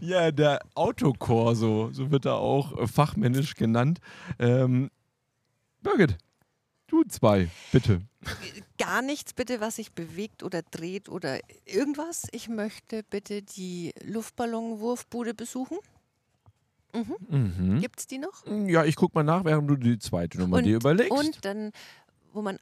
[0.01, 4.01] Ja, der Autokorso, so wird er auch fachmännisch genannt.
[4.39, 4.91] Ähm,
[5.83, 6.17] Birgit,
[6.93, 8.03] du zwei, bitte.
[8.79, 12.27] Gar nichts bitte, was sich bewegt oder dreht oder irgendwas.
[12.33, 15.79] Ich möchte bitte die Luftballonwurfbude besuchen.
[16.93, 17.81] Mhm.
[17.81, 18.45] Gibt es die noch?
[18.67, 21.11] Ja, ich guck mal nach, während du die zweite Nummer dir überlegst.
[21.11, 21.73] und dann,
[22.33, 22.59] wo man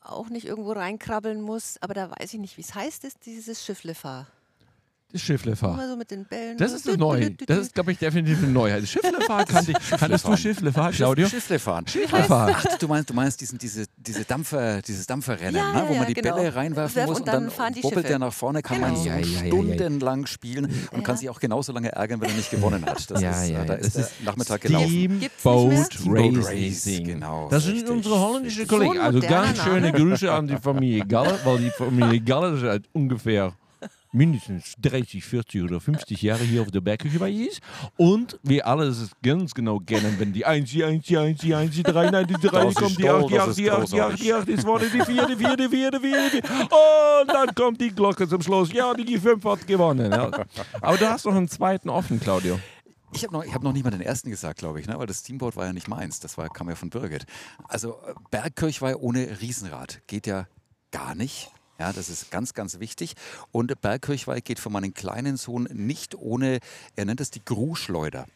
[0.00, 3.64] auch nicht irgendwo reinkrabbeln muss, aber da weiß ich nicht, wie es heißt, ist dieses
[3.64, 4.26] Schifflefahr.
[5.14, 5.74] Das Schifflefahr.
[5.74, 6.58] Immer so mit den Bällen.
[6.58, 7.30] Das ist das Neue.
[7.32, 8.86] Das ist, glaube ich, definitiv eine Neuheit.
[8.88, 9.90] Schifflefahr kannte ich.
[9.98, 11.28] Kanntest du Schifflefahr, Claudio?
[11.28, 11.86] Schiffle fahren.
[11.86, 12.50] Schifflefahr.
[12.54, 15.92] Ach, du meinst, du meinst diesen, diese, diese Dampfer, dieses Dampferrennen, Ja, ne, ja, wo
[15.94, 16.34] man ja, die genau.
[16.36, 18.88] Bälle reinwerfen Werfen muss und dann, dann bobbelt der nach vorne, kann Genau.
[18.88, 19.46] man so Ja, ja, ja, ja, ja.
[19.46, 21.20] stundenlang spielen und kann Ja.
[21.20, 23.10] sich auch genauso lange ärgern, wenn er nicht gewonnen hat.
[23.10, 25.20] Das ist, äh, da ist Das der Nachmittag gelaufen.
[25.40, 27.04] Steamboat Racing.
[27.04, 27.90] genau, Das sind richtig.
[27.90, 28.98] unsere holländische So Kollegen.
[28.98, 29.92] Also ganz schöne.
[29.92, 33.52] Grüße an die Familie Galle, weil die Familie Galle seit ungefähr
[34.14, 37.60] mindestens 30, 40 oder 50 Jahre hier auf der Bergküche bei ist.
[37.96, 41.54] Und wir alle es ganz genau kennen, wenn die 1, die 1, die 1, die
[41.54, 43.56] 1, die 3, nein, die 3, Das die kommt die toll, 8, die das 8,
[43.58, 45.56] die ist 8, die 8, die 8, die 2, die 4, die 4, die 4,
[45.56, 46.42] die 4, die 4.
[46.62, 48.72] Und dann kommt die Glocke zum Schluss.
[48.72, 50.10] Ja, die 5 hat gewonnen.
[50.12, 50.30] Ja.
[50.80, 52.58] Aber du hast noch einen zweiten offen, Claudio.
[53.12, 54.98] Ich habe noch, ich hab noch nicht mal den ersten gesagt, glaube ich, ne?
[54.98, 57.26] weil das Steamboat war ja nicht meins, das war, kam ja von Birgit.
[57.68, 60.48] Also äh, Bergkirchweih ohne Riesenrad geht ja
[60.90, 61.50] gar nicht.
[61.78, 63.14] Ja, das ist ganz, ganz wichtig.
[63.50, 66.60] Und Bergkirchweih geht für meinen kleinen Sohn nicht ohne,
[66.94, 68.26] er nennt es die Gruschleuder.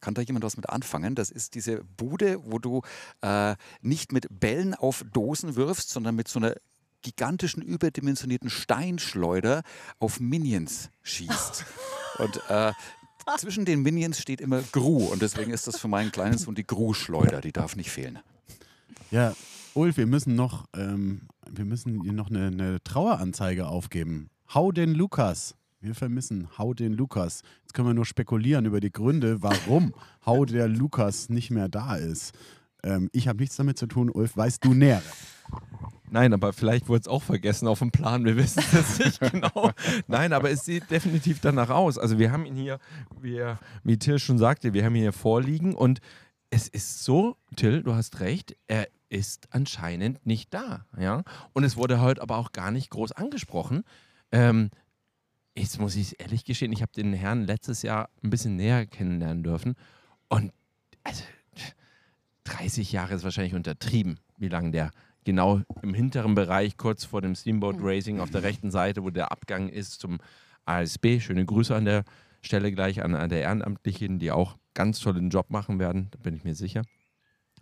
[0.00, 1.14] Kann da jemand was mit anfangen?
[1.14, 2.82] Das ist diese Bude, wo du
[3.22, 6.54] äh, nicht mit Bällen auf Dosen wirfst, sondern mit so einer
[7.02, 9.62] gigantischen, überdimensionierten Steinschleuder
[9.98, 11.64] auf Minions schießt.
[12.18, 12.72] Und äh,
[13.38, 16.66] zwischen den Minions steht immer Gru und deswegen ist das für meinen kleinen Sohn die
[16.66, 18.20] Gru-Schleuder, die darf nicht fehlen.
[19.10, 19.34] Ja,
[19.74, 24.30] Ulf, wir müssen noch, ähm, wir müssen hier noch eine, eine Traueranzeige aufgeben.
[24.54, 25.56] Hau den Lukas.
[25.80, 27.42] Wir vermissen Hau den Lukas.
[27.62, 29.92] Jetzt können wir nur spekulieren über die Gründe, warum
[30.26, 32.32] Hau der Lukas nicht mehr da ist.
[32.84, 34.10] Ähm, ich habe nichts damit zu tun.
[34.10, 35.02] Ulf, weißt du näher?
[36.08, 38.24] Nein, aber vielleicht wurde es auch vergessen auf dem Plan.
[38.24, 39.72] Wir wissen es nicht genau.
[40.06, 41.98] Nein, aber es sieht definitiv danach aus.
[41.98, 42.78] Also wir haben ihn hier,
[43.20, 46.00] wir, wie Till schon sagte, wir haben ihn hier vorliegen und
[46.50, 50.86] es ist so, Till, du hast recht, er ist anscheinend nicht da.
[50.98, 51.22] Ja?
[51.52, 53.84] Und es wurde heute aber auch gar nicht groß angesprochen.
[54.32, 54.70] Ähm,
[55.56, 58.86] jetzt muss ich es ehrlich gestehen, ich habe den Herrn letztes Jahr ein bisschen näher
[58.86, 59.76] kennenlernen dürfen.
[60.28, 60.52] Und
[61.04, 61.22] also
[62.44, 64.90] 30 Jahre ist wahrscheinlich untertrieben, wie lange der
[65.24, 69.30] genau im hinteren Bereich, kurz vor dem Steamboat Racing auf der rechten Seite, wo der
[69.30, 70.18] Abgang ist zum
[70.64, 71.20] ASB.
[71.20, 72.04] Schöne Grüße an der
[72.42, 76.34] Stelle gleich an, an der Ehrenamtlichen, die auch ganz tollen Job machen werden, da bin
[76.34, 76.82] ich mir sicher.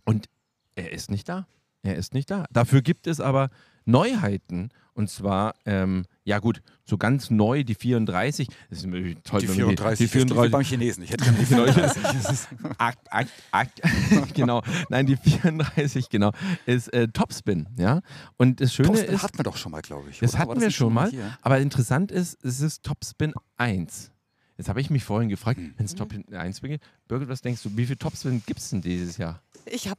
[0.04, 0.26] Und
[0.74, 1.46] er ist nicht da.
[1.82, 2.46] Er ist nicht da.
[2.52, 3.50] Dafür gibt es aber
[3.84, 4.70] Neuheiten.
[4.94, 8.46] Und zwar, ähm, ja gut, so ganz neu die 34.
[8.68, 8.84] Das ist
[9.24, 11.02] toll, Die wenn man 34, die das klingt wie 34 beim Chinesen.
[11.02, 12.48] Ich hätte gerne die Genau, 34.
[12.78, 13.80] Akt, Akt, Akt.
[14.34, 14.62] genau.
[14.90, 16.32] Nein, die 34, genau,
[16.66, 18.02] ist äh, Topspin, ja.
[18.36, 20.18] Und das Schöne Topspin ist, hatten wir doch schon mal, glaube ich.
[20.18, 20.40] das oder?
[20.40, 21.38] Hatten wir nicht schon mal, hier?
[21.40, 24.10] aber interessant ist, es ist Topspin 1.
[24.58, 25.72] Jetzt habe ich mich vorhin gefragt, Hm.
[25.78, 28.82] wenn es Topspin 1 beginnt, Birgit, was denkst du, wie viel Topspin gibt es denn
[28.82, 29.40] dieses Jahr?
[29.64, 29.98] Ich habe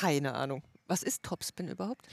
[0.00, 0.62] keine Ahnung.
[0.88, 2.06] Was ist Topspin überhaupt?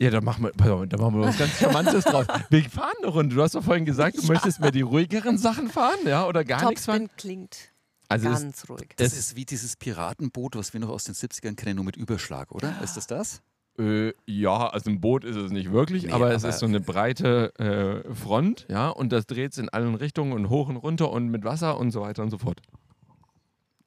[0.00, 0.52] Ja, da machen wir,
[0.86, 2.26] da machen wir was ganz Charmantes draus.
[2.50, 3.34] Wir fahren eine Runde.
[3.34, 6.68] Du hast doch vorhin gesagt, du möchtest mehr die ruhigeren Sachen fahren, ja, oder gar
[6.68, 7.08] nichts fahren.
[7.08, 7.72] Topspin klingt
[8.08, 8.88] Also es, ganz ruhig.
[8.96, 11.96] Das es- ist wie dieses Piratenboot, was wir noch aus den 70ern kennen, nur mit
[11.96, 12.80] Überschlag, oder?
[12.82, 13.42] Ist das das?
[13.76, 16.66] Äh, ja, also ein Boot ist es nicht wirklich, Nee, aber, es aber- ist so
[16.66, 20.76] eine breite äh, Front, ja, und das dreht sich in allen Richtungen und hoch und
[20.76, 22.60] runter und mit Wasser und so weiter und so fort.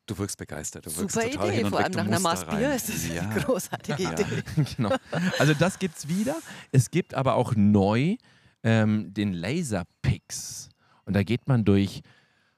[0.07, 0.85] Du wirkst begeistert.
[0.85, 1.55] Du wirkst Super total Idee.
[1.57, 2.75] hin und Vor allem nach einer musst da Maß Bier rein.
[2.75, 3.21] ist das ja.
[3.29, 4.11] eine großartige Ja.
[4.13, 4.25] Idee.
[4.77, 4.95] genau.
[5.39, 6.35] Also das gibt's wieder.
[6.71, 8.17] Es gibt aber auch neu
[8.63, 10.69] ähm, den Laserpix.
[11.05, 12.01] Und da geht man durch,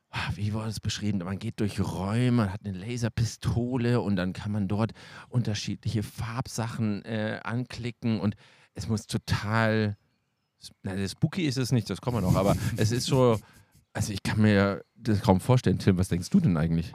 [0.10, 1.20] ah, wie wurde es beschrieben?
[1.20, 4.92] Man geht durch Räume, man hat eine Laserpistole und dann kann man dort
[5.30, 8.36] unterschiedliche Farbsachen äh, anklicken und
[8.76, 9.96] es muss total,
[10.82, 13.40] na, spooky ist es nicht, das kommt man noch, aber es ist so,
[13.94, 15.78] also ich kann mir das kaum vorstellen.
[15.80, 16.94] Tim, was denkst du denn eigentlich?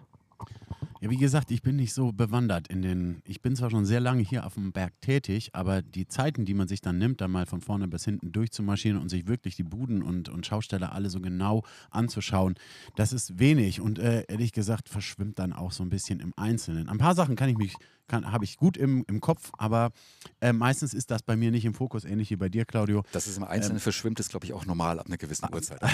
[1.01, 3.23] Ja, wie gesagt, ich bin nicht so bewandert in den.
[3.25, 6.55] Ich bin zwar schon sehr lange hier auf dem Berg tätig, aber die Zeiten, die
[6.55, 9.63] man sich dann nimmt, da mal von vorne bis hinten durchzumarschieren und sich wirklich die
[9.63, 12.55] Buden und, und Schausteller alle so genau anzuschauen,
[12.97, 16.89] das ist wenig und äh, ehrlich gesagt verschwimmt dann auch so ein bisschen im Einzelnen.
[16.89, 17.75] Ein paar Sachen kann ich mich,
[18.11, 19.93] habe ich gut im, im Kopf, aber
[20.41, 23.05] äh, meistens ist das bei mir nicht im Fokus, ähnlich wie bei dir, Claudio.
[23.13, 25.81] Dass es im Einzelnen ähm, verschwimmt, ist, glaube ich, auch normal ab einer gewissen Uhrzeit.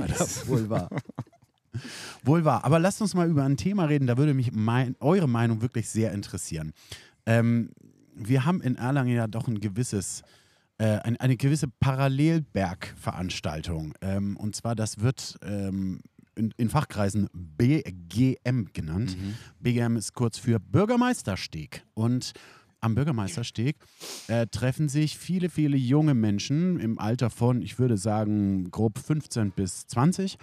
[0.00, 0.88] Also, wohl wahr.
[2.24, 2.64] Wohl wahr.
[2.64, 5.88] Aber lasst uns mal über ein Thema reden, da würde mich mein, eure Meinung wirklich
[5.88, 6.72] sehr interessieren.
[7.26, 7.70] Ähm,
[8.14, 10.22] wir haben in Erlangen ja doch ein gewisses,
[10.78, 13.94] äh, ein, eine gewisse Parallelbergveranstaltung.
[14.00, 16.00] Ähm, und zwar, das wird ähm,
[16.34, 19.16] in, in, Fachkreisen BGM genannt.
[19.18, 19.34] Mhm.
[19.60, 21.84] BGM ist kurz für Bürgermeistersteg.
[21.94, 22.32] Und
[22.80, 23.76] am Bürgermeistersteg
[24.28, 29.50] äh, treffen sich viele, viele junge Menschen im Alter von, ich würde sagen, grob 15
[29.50, 30.38] bis 20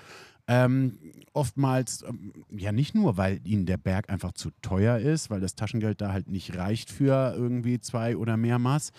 [0.48, 0.98] ähm,
[1.34, 5.56] oftmals, ähm, ja nicht nur, weil ihnen der Berg einfach zu teuer ist, weil das
[5.56, 8.92] Taschengeld da halt nicht reicht für irgendwie zwei oder mehr Maß,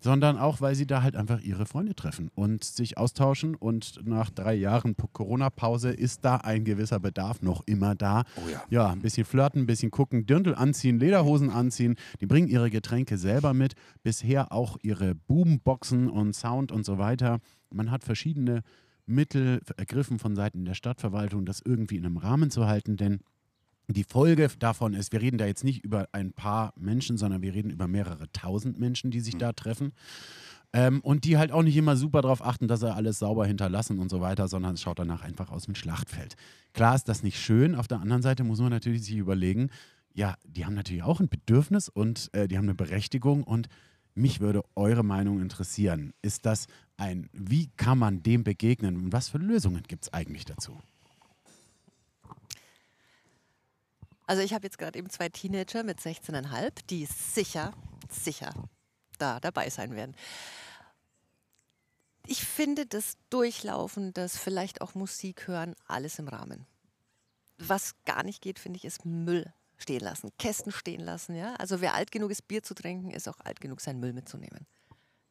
[0.00, 3.54] sondern auch, weil sie da halt einfach ihre Freunde treffen und sich austauschen.
[3.56, 8.22] Und nach drei Jahren Corona-Pause ist da ein gewisser Bedarf noch immer da.
[8.36, 8.62] Oh ja.
[8.70, 11.96] ja, ein bisschen flirten, ein bisschen gucken, Dirndl anziehen, Lederhosen anziehen.
[12.20, 17.40] Die bringen ihre Getränke selber mit, bisher auch ihre Boomboxen und Sound und so weiter.
[17.70, 18.62] Man hat verschiedene
[19.06, 23.20] Mittel ergriffen von Seiten der Stadtverwaltung, das irgendwie in einem Rahmen zu halten, denn
[23.88, 27.52] die Folge davon ist, wir reden da jetzt nicht über ein paar Menschen, sondern wir
[27.52, 29.40] reden über mehrere tausend Menschen, die sich mhm.
[29.40, 29.92] da treffen.
[30.74, 33.98] Ähm, und die halt auch nicht immer super darauf achten, dass sie alles sauber hinterlassen
[33.98, 36.36] und so weiter, sondern es schaut danach einfach aus wie ein Schlachtfeld.
[36.72, 37.74] Klar ist das nicht schön.
[37.74, 39.68] Auf der anderen Seite muss man natürlich sich überlegen,
[40.14, 43.68] ja, die haben natürlich auch ein Bedürfnis und äh, die haben eine Berechtigung und
[44.14, 46.12] mich würde eure Meinung interessieren.
[46.22, 50.44] Ist das ein, wie kann man dem begegnen und was für Lösungen gibt es eigentlich
[50.44, 50.78] dazu?
[54.26, 57.72] Also ich habe jetzt gerade eben zwei Teenager mit 16,5, die sicher,
[58.08, 58.52] sicher
[59.18, 60.14] da dabei sein werden.
[62.26, 66.66] Ich finde das Durchlaufen, das vielleicht auch Musik hören, alles im Rahmen.
[67.58, 69.52] Was gar nicht geht, finde ich, ist Müll
[69.82, 71.34] stehen lassen, Kästen stehen lassen.
[71.34, 71.54] Ja?
[71.56, 74.66] Also wer alt genug ist, Bier zu trinken, ist auch alt genug, seinen Müll mitzunehmen.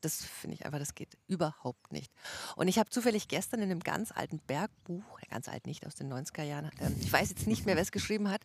[0.02, 2.12] Das finde ich einfach, das geht überhaupt nicht.
[2.56, 6.12] Und ich habe zufällig gestern in einem ganz alten Bergbuch, ganz alt nicht, aus den
[6.12, 8.42] 90er Jahren, ich weiß jetzt nicht mehr, wer es geschrieben hat,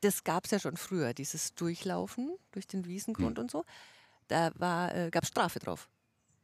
[0.00, 3.44] das gab es ja schon früher, dieses Durchlaufen durch den Wiesengrund mhm.
[3.44, 3.64] und so.
[4.28, 4.48] Da
[4.88, 5.88] äh, gab es Strafe drauf.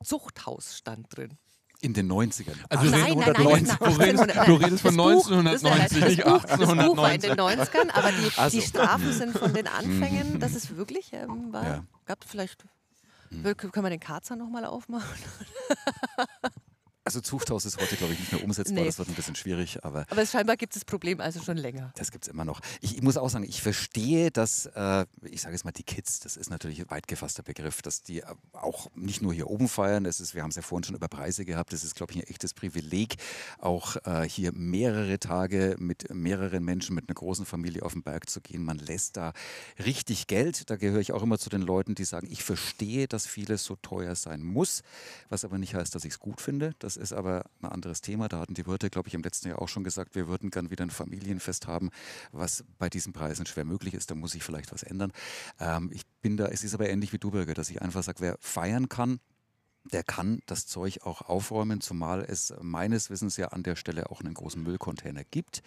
[0.03, 1.39] Zuchthaus stand drin.
[1.87, 2.57] In den 90ern.
[2.68, 6.49] Also nein, nein, nein, nein, du, redest, du redest von 1990, nicht 1890.
[6.49, 8.59] Das Buch war in den 90ern, aber die, also.
[8.59, 11.84] die Strafen sind von den Anfängen, das ist wirklich, ähm, war, ja.
[12.05, 12.64] gab vielleicht,
[13.30, 15.07] können wir den Karzer nochmal aufmachen?
[17.07, 18.81] Also Zuchthaus ist heute, glaube ich, nicht mehr umsetzbar.
[18.81, 18.87] Nee.
[18.87, 19.85] Das wird ein bisschen schwierig.
[19.85, 21.93] Aber, aber scheinbar gibt es das Problem also schon länger.
[21.95, 22.61] Das gibt es immer noch.
[22.81, 26.19] Ich, ich, muss auch sagen, ich verstehe, dass, äh, ich sage jetzt mal, die Kids,
[26.19, 29.69] das ist natürlich ein weit gefasster Begriff, dass die äh, auch nicht nur hier oben
[29.69, 30.03] feiern.
[30.03, 31.73] Das ist, wir haben es ja vorhin schon über Preise gehabt.
[31.73, 33.15] Das ist, glaube ich, ein echtes Privileg,
[33.61, 38.29] auch äh, hier mehrere Tage mit mehreren Menschen, mit einer großen Familie auf den Berg
[38.29, 38.65] zu gehen.
[38.65, 39.33] Man lässt da
[39.85, 40.71] richtig Geld.
[40.71, 43.77] Da gehöre ich auch immer zu den Leuten, die sagen, ich verstehe, dass vieles so
[43.77, 44.83] teuer sein muss,
[45.29, 46.75] was aber nicht heißt, dass ich es gut finde.
[46.81, 48.28] Das ist aber ein anderes Thema.
[48.28, 50.70] Da hatten die Wirte, glaube ich, im letzten Jahr auch schon gesagt, wir würden gern
[50.70, 51.90] wieder ein Familienfest haben,
[52.32, 54.11] was bei diesen Preisen schwer möglich ist.
[54.11, 55.12] Da muss sich vielleicht was ändern.
[55.61, 58.20] Ähm, ich bin da, es ist aber ähnlich wie du, Bürger, dass ich einfach sage,
[58.20, 59.20] wer feiern kann,
[59.92, 64.20] der kann das Zeug auch aufräumen, zumal es meines Wissens ja an der Stelle auch
[64.20, 65.62] einen großen Müllcontainer gibt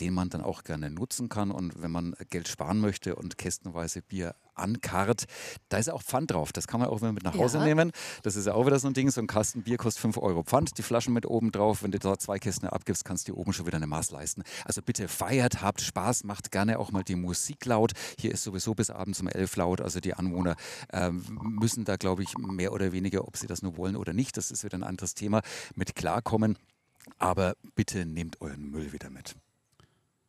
[0.00, 1.50] den man dann auch gerne nutzen kann.
[1.50, 5.26] Und wenn man Geld sparen möchte und kästenweise Bier ankarrt,
[5.68, 6.52] da ist auch Pfand drauf.
[6.52, 7.64] Das kann man auch mit nach Hause ja.
[7.64, 7.92] nehmen.
[8.22, 9.10] Das ist ja auch wieder so ein Ding.
[9.10, 10.78] So ein Kasten Bier kostet 5 Euro Pfand.
[10.78, 11.82] Die Flaschen mit oben drauf.
[11.82, 14.42] Wenn du da zwei Kästen abgibst, kannst du dir oben schon wieder eine Maß leisten.
[14.64, 17.92] Also bitte feiert, habt Spaß, macht gerne auch mal die Musik laut.
[18.18, 19.80] Hier ist sowieso bis abends um 11 laut.
[19.80, 20.56] Also die Anwohner
[20.92, 24.36] ähm, müssen da, glaube ich, mehr oder weniger, ob sie das nur wollen oder nicht,
[24.36, 25.42] das ist wieder ein anderes Thema,
[25.74, 26.58] mit klarkommen.
[27.18, 29.36] Aber bitte nehmt euren Müll wieder mit.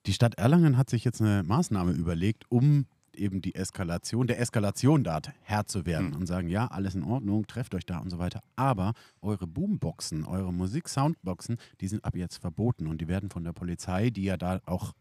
[0.08, 5.04] Die Stadt Erlangen hat sich jetzt eine Maßnahme überlegt, um eben die Eskalation, der Eskalation
[5.04, 6.16] da Herr zu werden mhm.
[6.16, 8.42] und sagen, ja, alles in Ordnung, trefft euch da und so weiter.
[8.56, 13.52] Aber eure Boomboxen, eure Musik-Soundboxen, die sind ab jetzt verboten und die werden von der
[13.52, 14.94] Polizei, die ja da auch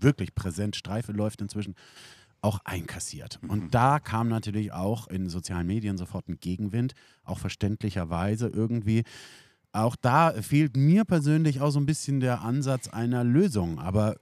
[0.00, 1.76] wirklich präsent Streife läuft inzwischen,
[2.40, 3.38] auch einkassiert.
[3.42, 3.50] Mhm.
[3.50, 9.04] Und da kam natürlich auch in sozialen Medien sofort ein Gegenwind, auch verständlicherweise irgendwie.
[9.78, 13.78] Auch da fehlt mir persönlich auch so ein bisschen der Ansatz einer Lösung.
[13.78, 14.16] Aber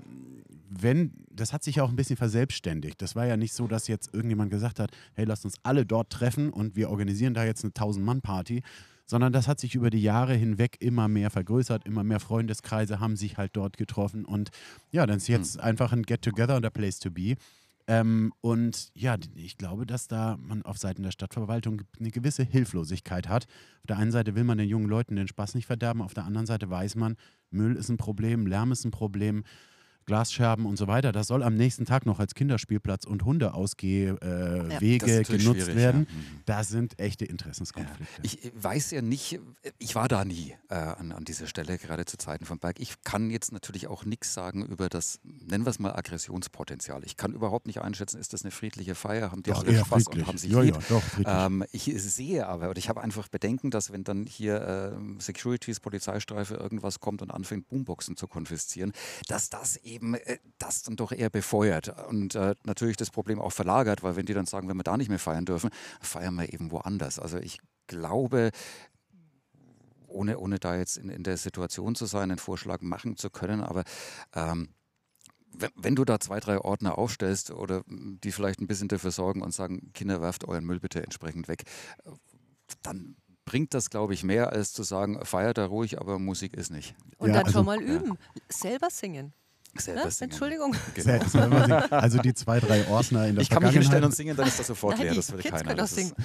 [0.69, 3.01] wenn, das hat sich auch ein bisschen verselbstständigt.
[3.01, 6.11] Das war ja nicht so, dass jetzt irgendjemand gesagt hat, hey, lasst uns alle dort
[6.11, 8.63] treffen und wir organisieren da jetzt eine 1000-Mann-Party,
[9.07, 13.17] sondern das hat sich über die Jahre hinweg immer mehr vergrößert, immer mehr Freundeskreise haben
[13.17, 14.51] sich halt dort getroffen und
[14.91, 15.63] ja, dann ist jetzt hm.
[15.63, 17.37] einfach ein Get-Together und a Place to be.
[17.89, 23.29] Ähm, und ja, ich glaube, dass da man auf Seiten der Stadtverwaltung eine gewisse Hilflosigkeit
[23.29, 23.47] hat.
[23.83, 26.25] Auf der einen Seite will man den jungen Leuten den Spaß nicht verderben, auf der
[26.25, 27.17] anderen Seite weiß man,
[27.51, 29.45] Müll ist ein Problem, Lärm ist ein Problem.
[30.07, 31.11] Glasscherben und so weiter.
[31.11, 36.07] Das soll am nächsten Tag noch als Kinderspielplatz und Hundeausgehwege äh, ja, genutzt werden.
[36.09, 36.15] Ja.
[36.15, 36.43] Mhm.
[36.47, 38.05] Da sind echte Interessenskonflikte.
[38.05, 38.21] Ja.
[38.23, 39.41] Ich weiß ja nicht,
[39.79, 42.79] ich war da nie äh, an, an dieser Stelle, gerade zu Zeiten von Berg.
[42.79, 47.05] Ich kann jetzt natürlich auch nichts sagen über das, nennen wir es mal, Aggressionspotenzial.
[47.05, 49.33] Ich kann überhaupt nicht einschätzen, ist das eine friedliche Feier?
[49.33, 50.23] Haben die doch, alle Spaß friedlich.
[50.23, 50.79] und haben sich ja, lieb?
[50.89, 55.21] Doch, ähm, ich sehe aber, und ich habe einfach Bedenken, dass wenn dann hier äh,
[55.21, 58.93] Securities, Polizeistreife, irgendwas kommt und anfängt, Boomboxen zu konfiszieren,
[59.27, 63.41] dass das eben eben äh, das dann doch eher befeuert und äh, natürlich das Problem
[63.41, 65.71] auch verlagert, weil wenn die dann sagen, wenn wir da nicht mehr feiern dürfen,
[66.01, 67.19] feiern wir eben woanders.
[67.19, 68.51] Also ich glaube,
[70.07, 73.63] ohne, ohne da jetzt in, in der Situation zu sein, einen Vorschlag machen zu können,
[73.63, 73.85] aber
[74.35, 74.69] ähm,
[75.59, 79.43] wenn, wenn, du da zwei, drei Ordner aufstellst oder die vielleicht ein bisschen dafür sorgen
[79.43, 81.65] und sagen, Kinder, werft euren Müll bitte entsprechend weg,
[82.83, 83.17] dann
[83.47, 86.95] bringt das, glaube ich, mehr als zu sagen, feiert da ruhig, aber Musik ist nicht.
[87.17, 88.43] Und ja, dann also, schon mal üben, ja.
[88.49, 89.33] selber singen.
[89.81, 90.31] Selber singen.
[90.31, 90.75] Entschuldigung.
[90.95, 91.77] Genau.
[91.91, 93.49] Also die zwei, drei Ordner in der ich Vergangenheit.
[93.49, 95.15] Ich kann mich hinstellen und singen, dann ist das sofort leer.
[95.15, 95.75] Das will Kids keiner.
[95.75, 96.25] Das ist, ja.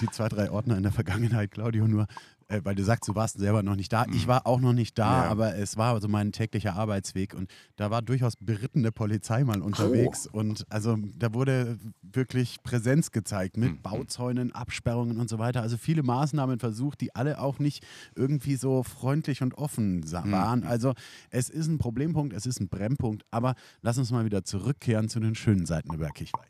[0.00, 2.06] Die zwei, drei Ordner in der Vergangenheit, Claudio, nur
[2.50, 4.04] äh, weil du sagst, du warst selber noch nicht da.
[4.12, 4.28] Ich mhm.
[4.28, 5.30] war auch noch nicht da, ja.
[5.30, 10.28] aber es war so mein täglicher Arbeitsweg und da war durchaus berittene Polizei mal unterwegs
[10.32, 10.38] oh.
[10.38, 13.82] und also da wurde wirklich Präsenz gezeigt mit mhm.
[13.82, 15.62] Bauzäunen, Absperrungen und so weiter.
[15.62, 17.86] Also viele Maßnahmen versucht, die alle auch nicht
[18.16, 20.12] irgendwie so freundlich und offen mhm.
[20.32, 20.60] waren.
[20.60, 20.66] Mhm.
[20.66, 20.94] Also
[21.30, 25.20] es ist ein Problempunkt, es ist ein Brennpunkt, aber lass uns mal wieder zurückkehren zu
[25.20, 26.46] den schönen Seiten über Kirchweih.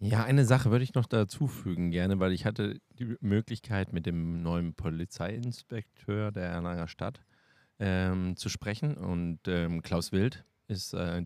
[0.00, 4.06] Ja, eine Sache würde ich noch dazu fügen gerne, weil ich hatte die Möglichkeit mit
[4.06, 7.20] dem neuen Polizeiinspekteur der Erlanger Stadt
[7.78, 11.24] ähm, zu sprechen und ähm, Klaus Wild ist äh,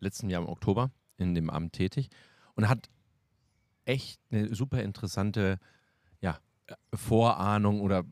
[0.00, 2.10] letzten Jahr im Oktober in dem Amt tätig
[2.54, 2.90] und hat
[3.84, 5.58] echt eine super interessante
[6.20, 6.38] ja,
[6.94, 8.04] Vorahnung oder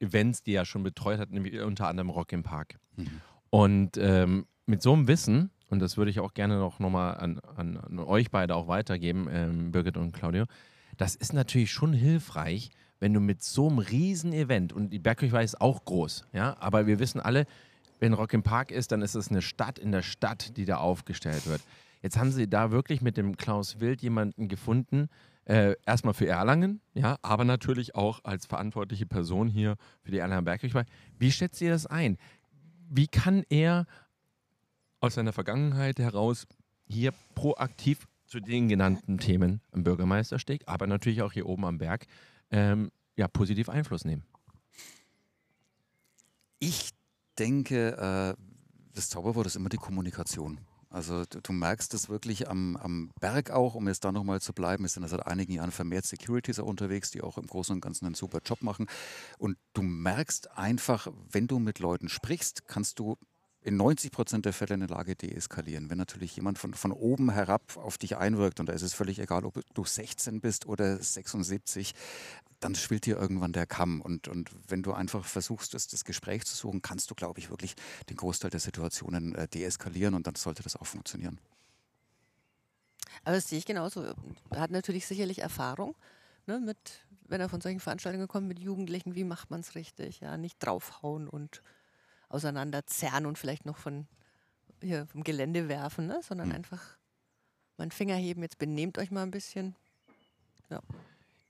[0.00, 2.78] Events, die er schon betreut hat, nämlich unter anderem Rock im Park.
[2.96, 3.20] Mhm.
[3.50, 7.14] Und ähm, mit so einem Wissen und das würde ich auch gerne noch, noch mal
[7.14, 10.44] an, an, an euch beide auch weitergeben, ähm, Birgit und Claudio,
[10.96, 12.70] das ist natürlich schon hilfreich,
[13.00, 16.86] wenn du mit so einem riesen Event, und die Bergkirchweih ist auch groß, ja, aber
[16.86, 17.46] wir wissen alle,
[17.98, 20.78] wenn Rock im Park ist, dann ist es eine Stadt in der Stadt, die da
[20.78, 21.62] aufgestellt wird.
[22.02, 25.08] Jetzt haben sie da wirklich mit dem Klaus Wild jemanden gefunden,
[25.44, 30.42] äh, erstmal für Erlangen, ja, aber natürlich auch als verantwortliche Person hier für die Erlanger
[30.42, 30.84] Bergkirchweih.
[31.18, 32.18] Wie schätzt ihr das ein?
[32.88, 33.86] Wie kann er
[35.00, 36.46] aus seiner Vergangenheit heraus
[36.86, 42.06] hier proaktiv zu den genannten Themen am Bürgermeistersteg, aber natürlich auch hier oben am Berg,
[42.50, 44.24] ähm, ja, positiv Einfluss nehmen?
[46.58, 46.92] Ich
[47.38, 47.98] denke,
[48.38, 48.42] äh,
[48.94, 50.60] das Zauberwort ist immer die Kommunikation.
[50.88, 54.54] Also du, du merkst es wirklich am, am, Berg auch, um jetzt da nochmal zu
[54.54, 54.86] bleiben.
[54.86, 58.06] Es sind seit einigen Jahren vermehrt Securities auch unterwegs, die auch im Großen und Ganzen
[58.06, 58.86] einen super Job machen.
[59.36, 63.18] Und du merkst einfach, wenn du mit Leuten sprichst, kannst du
[63.62, 65.88] in 90 Prozent der Fälle eine Lage deeskalieren.
[65.88, 69.18] Wenn natürlich jemand von, von oben herab auf dich einwirkt, und da ist es völlig
[69.18, 71.94] egal, ob du 16 bist oder 76,
[72.60, 74.00] dann schwillt dir irgendwann der Kamm.
[74.00, 77.50] Und, und wenn du einfach versuchst, das, das Gespräch zu suchen, kannst du, glaube ich,
[77.50, 77.74] wirklich
[78.08, 81.38] den Großteil der Situationen äh, deeskalieren und dann sollte das auch funktionieren.
[83.24, 84.14] Aber das sehe ich genauso.
[84.50, 85.94] Er hat natürlich sicherlich Erfahrung,
[86.46, 86.78] ne, mit,
[87.28, 90.20] wenn er von solchen Veranstaltungen kommt, mit Jugendlichen, wie macht man es richtig?
[90.20, 91.62] Ja, nicht draufhauen und
[92.32, 94.06] auseinanderzerren und vielleicht noch von
[94.82, 96.20] hier vom Gelände werfen, ne?
[96.22, 96.56] sondern mhm.
[96.56, 96.82] einfach
[97.76, 99.76] mal einen Finger heben, jetzt benehmt euch mal ein bisschen.
[100.70, 100.80] Ja.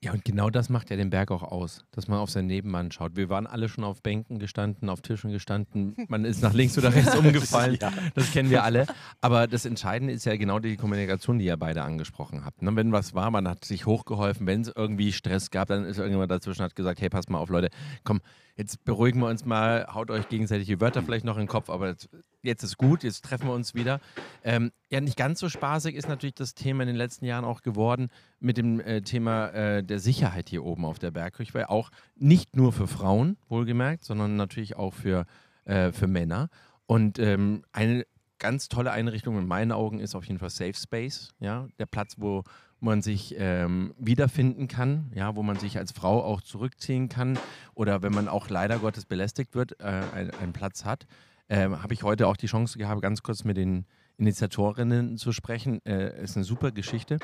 [0.03, 2.91] Ja, und genau das macht ja den Berg auch aus, dass man auf seinen Nebenmann
[2.91, 3.15] schaut.
[3.15, 5.95] Wir waren alle schon auf Bänken gestanden, auf Tischen gestanden.
[6.09, 7.77] Man ist nach links oder rechts umgefallen.
[7.81, 7.89] ja.
[8.13, 8.85] Das kennen wir alle.
[9.21, 12.61] Aber das Entscheidende ist ja genau die Kommunikation, die ihr beide angesprochen habt.
[12.61, 12.75] Ne?
[12.75, 14.45] Wenn was war, man hat sich hochgeholfen.
[14.45, 17.47] Wenn es irgendwie Stress gab, dann ist irgendjemand dazwischen hat gesagt: Hey, pass mal auf,
[17.47, 17.69] Leute,
[18.03, 18.19] komm,
[18.55, 21.69] jetzt beruhigen wir uns mal, haut euch gegenseitig die Wörter vielleicht noch in den Kopf,
[21.69, 21.95] aber
[22.43, 23.99] jetzt ist gut, jetzt treffen wir uns wieder.
[24.43, 27.61] Ähm, ja, nicht ganz so spaßig ist natürlich das Thema in den letzten Jahren auch
[27.61, 31.69] geworden mit dem äh, Thema äh, der Sicherheit hier oben auf der Bergkirche.
[31.69, 35.25] Auch nicht nur für Frauen, wohlgemerkt, sondern natürlich auch für,
[35.65, 36.49] äh, für Männer.
[36.85, 38.05] Und ähm, eine
[38.39, 42.15] ganz tolle Einrichtung in meinen Augen ist auf jeden Fall Safe Space, ja, der Platz,
[42.17, 42.43] wo
[42.83, 47.39] man sich ähm, wiederfinden kann, ja, wo man sich als Frau auch zurückziehen kann
[47.73, 50.03] oder wenn man auch leider Gottes belästigt wird, äh,
[50.39, 51.07] einen Platz hat.
[51.49, 53.85] Ähm, Habe ich heute auch die Chance gehabt, ganz kurz mit den
[54.17, 55.83] Initiatorinnen zu sprechen.
[55.85, 57.19] Äh, ist eine super Geschichte.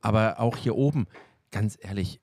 [0.00, 1.06] Aber auch hier oben,
[1.50, 2.20] ganz ehrlich,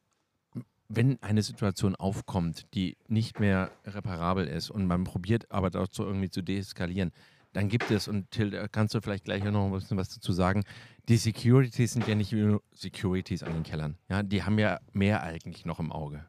[0.88, 6.30] wenn eine Situation aufkommt, die nicht mehr reparabel ist und man probiert aber dazu irgendwie
[6.30, 7.12] zu deeskalieren,
[7.54, 10.64] dann gibt es, und Till, kannst du vielleicht gleich noch ein bisschen was dazu sagen,
[11.10, 13.98] die Securities sind ja nicht nur Securities an den Kellern.
[14.10, 16.26] Ja, die haben ja mehr eigentlich noch im Auge.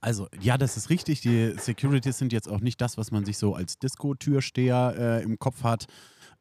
[0.00, 1.20] Also, ja, das ist richtig.
[1.20, 5.38] Die Securities sind jetzt auch nicht das, was man sich so als Disco-Türsteher äh, im
[5.38, 5.86] Kopf hat,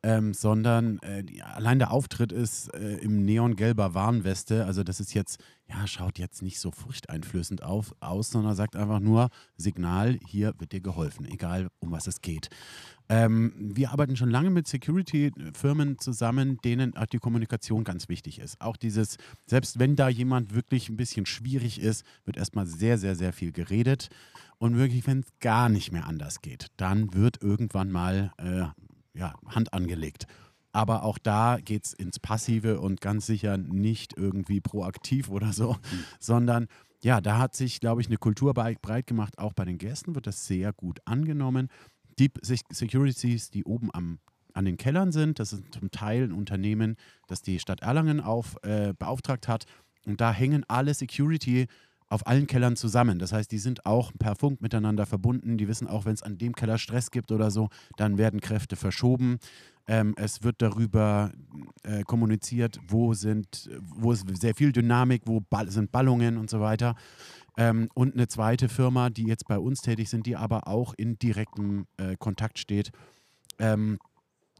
[0.01, 4.65] ähm, sondern äh, die, allein der Auftritt ist äh, im neongelber Warnweste.
[4.65, 8.99] Also, das ist jetzt, ja, schaut jetzt nicht so furchteinflößend auf, aus, sondern sagt einfach
[8.99, 12.49] nur: Signal, hier wird dir geholfen, egal um was es geht.
[13.09, 18.61] Ähm, wir arbeiten schon lange mit Security-Firmen zusammen, denen auch die Kommunikation ganz wichtig ist.
[18.61, 23.15] Auch dieses, selbst wenn da jemand wirklich ein bisschen schwierig ist, wird erstmal sehr, sehr,
[23.15, 24.09] sehr viel geredet.
[24.59, 28.67] Und wirklich, wenn es gar nicht mehr anders geht, dann wird irgendwann mal äh,
[29.19, 30.25] ja, Hand angelegt.
[30.71, 35.73] Aber auch da geht es ins Passive und ganz sicher nicht irgendwie proaktiv oder so,
[35.73, 36.03] mhm.
[36.19, 36.67] sondern
[37.01, 39.37] ja, da hat sich, glaube ich, eine Kultur breit gemacht.
[39.39, 41.69] Auch bei den Gästen wird das sehr gut angenommen
[42.19, 44.19] die Securities, die oben am,
[44.53, 46.97] an den Kellern sind, das ist zum Teil ein Unternehmen,
[47.27, 49.65] das die Stadt Erlangen auf, äh, beauftragt hat.
[50.05, 51.67] Und da hängen alle Security
[52.09, 53.19] auf allen Kellern zusammen.
[53.19, 55.57] Das heißt, die sind auch per Funk miteinander verbunden.
[55.57, 58.75] Die wissen auch, wenn es an dem Keller Stress gibt oder so, dann werden Kräfte
[58.75, 59.37] verschoben.
[59.87, 61.31] Ähm, es wird darüber
[61.83, 66.59] äh, kommuniziert, wo sind, wo ist sehr viel Dynamik, wo Ball, sind Ballungen und so
[66.59, 66.95] weiter.
[67.57, 71.17] Ähm, und eine zweite Firma, die jetzt bei uns tätig sind, die aber auch in
[71.17, 72.91] direktem äh, Kontakt steht.
[73.59, 73.99] Ähm,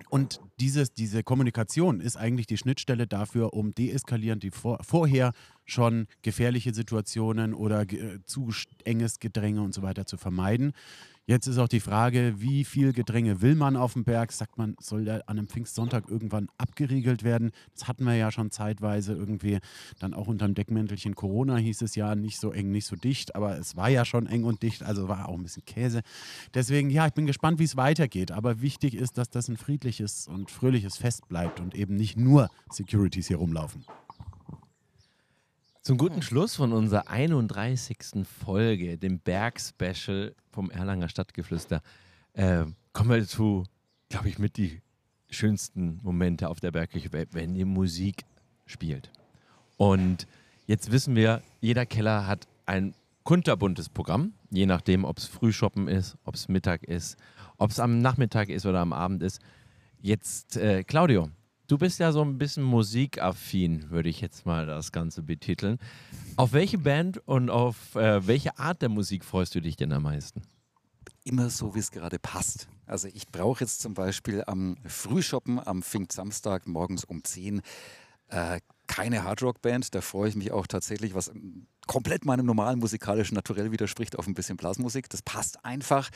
[0.10, 5.34] und dieses, diese Kommunikation ist eigentlich die Schnittstelle dafür, um deeskalierend die vor, vorher
[5.72, 8.50] schon gefährliche Situationen oder äh, zu
[8.84, 10.74] enges Gedränge und so weiter zu vermeiden.
[11.30, 14.32] Jetzt ist auch die Frage, wie viel Gedränge will man auf dem Berg?
[14.32, 17.52] Sagt man, soll der an einem Pfingstsonntag irgendwann abgeriegelt werden?
[17.76, 19.60] Das hatten wir ja schon zeitweise irgendwie.
[20.00, 23.36] Dann auch unter dem Deckmäntelchen Corona hieß es ja nicht so eng, nicht so dicht,
[23.36, 26.02] aber es war ja schon eng und dicht, also war auch ein bisschen Käse.
[26.56, 28.32] Deswegen, ja, ich bin gespannt, wie es weitergeht.
[28.32, 32.50] Aber wichtig ist, dass das ein friedliches und fröhliches Fest bleibt und eben nicht nur
[32.72, 33.86] Securities hier rumlaufen.
[35.82, 38.28] Zum guten Schluss von unserer 31.
[38.44, 41.82] Folge, dem Berg-Special vom Erlanger Stadtgeflüster,
[42.34, 43.64] äh, kommen wir zu,
[44.10, 44.82] glaube ich, mit die
[45.30, 48.26] schönsten Momente auf der Bergkirche, wenn die Musik
[48.66, 49.10] spielt.
[49.78, 50.28] Und
[50.68, 56.18] jetzt wissen wir, jeder Keller hat ein kunterbuntes Programm, je nachdem, ob es Frühshoppen ist,
[56.26, 57.18] ob es Mittag ist,
[57.58, 59.40] ob es am Nachmittag ist oder am Abend ist.
[60.02, 61.30] Jetzt, äh, Claudio,
[61.70, 65.78] Du bist ja so ein bisschen musikaffin, würde ich jetzt mal das Ganze betiteln.
[66.36, 70.02] Auf welche Band und auf äh, welche Art der Musik freust du dich denn am
[70.02, 70.42] meisten?
[71.26, 72.68] Immer so, wie es gerade passt.
[72.88, 77.62] Also ich brauche jetzt zum Beispiel am Frühshoppen am Pfingstsamstag morgens um 10
[78.30, 79.94] äh, keine Hardrock-Band.
[79.94, 81.32] Da freue ich mich auch tatsächlich, was
[81.90, 85.10] komplett meinem normalen musikalischen Naturell widerspricht, auf ein bisschen Blasmusik.
[85.10, 86.12] Das passt einfach.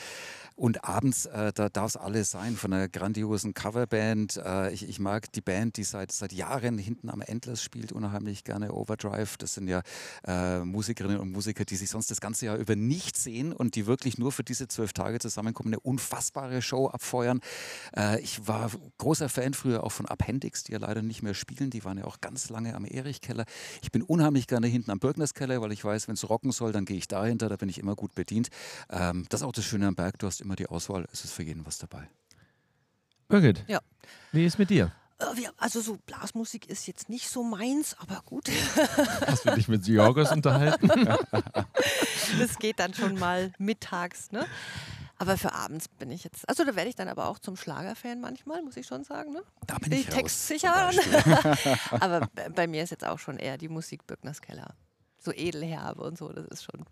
[0.55, 4.37] Und abends, äh, da darf es alles sein, von einer grandiosen Coverband.
[4.37, 8.43] Äh, ich, ich, mag die Band, die seit, seit Jahren hinten am Endless spielt, unheimlich
[8.43, 9.35] gerne Overdrive.
[9.37, 9.81] Das sind ja
[10.27, 13.87] äh, Musikerinnen und Musiker, die sich sonst das ganze Jahr über nicht sehen und die
[13.87, 17.39] wirklich nur für diese zwölf Tage zusammenkommen, eine unfassbare Show abfeuern.
[17.97, 18.69] Äh, ich war
[18.99, 21.71] großer Fan früher auch von Appendix, die ja leider nicht mehr spielen.
[21.71, 23.45] Die waren ja auch ganz lange am Erich-Keller.
[23.81, 26.85] Ich bin unheimlich gerne hinten am Birkners-Keller, weil ich weiß, wenn es rocken soll, dann
[26.85, 28.49] gehe ich dahinter, da bin ich immer gut bedient.
[28.89, 31.33] Ähm, das ist auch das Schöne am Berg, du hast immer die Auswahl, es ist
[31.33, 32.07] für jeden was dabei.
[33.29, 33.79] Birgit, ja.
[34.31, 34.91] wie ist mit dir?
[35.19, 38.49] Äh, also so Blasmusik ist jetzt nicht so meins, aber gut.
[39.25, 40.87] Hast du dich mit Georgos unterhalten?
[42.39, 44.45] das geht dann schon mal mittags, ne?
[45.17, 48.19] Aber für abends bin ich jetzt, also da werde ich dann aber auch zum Schlagerfan
[48.19, 49.31] manchmal, muss ich schon sagen.
[49.31, 49.41] Ne?
[49.67, 50.91] Da bin ich, ich textsicher.
[51.91, 54.75] aber bei mir ist jetzt auch schon eher die Musik Bürgners Keller
[55.23, 56.85] so Edelherbe und so, das ist schon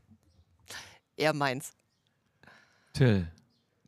[1.18, 1.74] eher meins.
[2.94, 3.28] Till,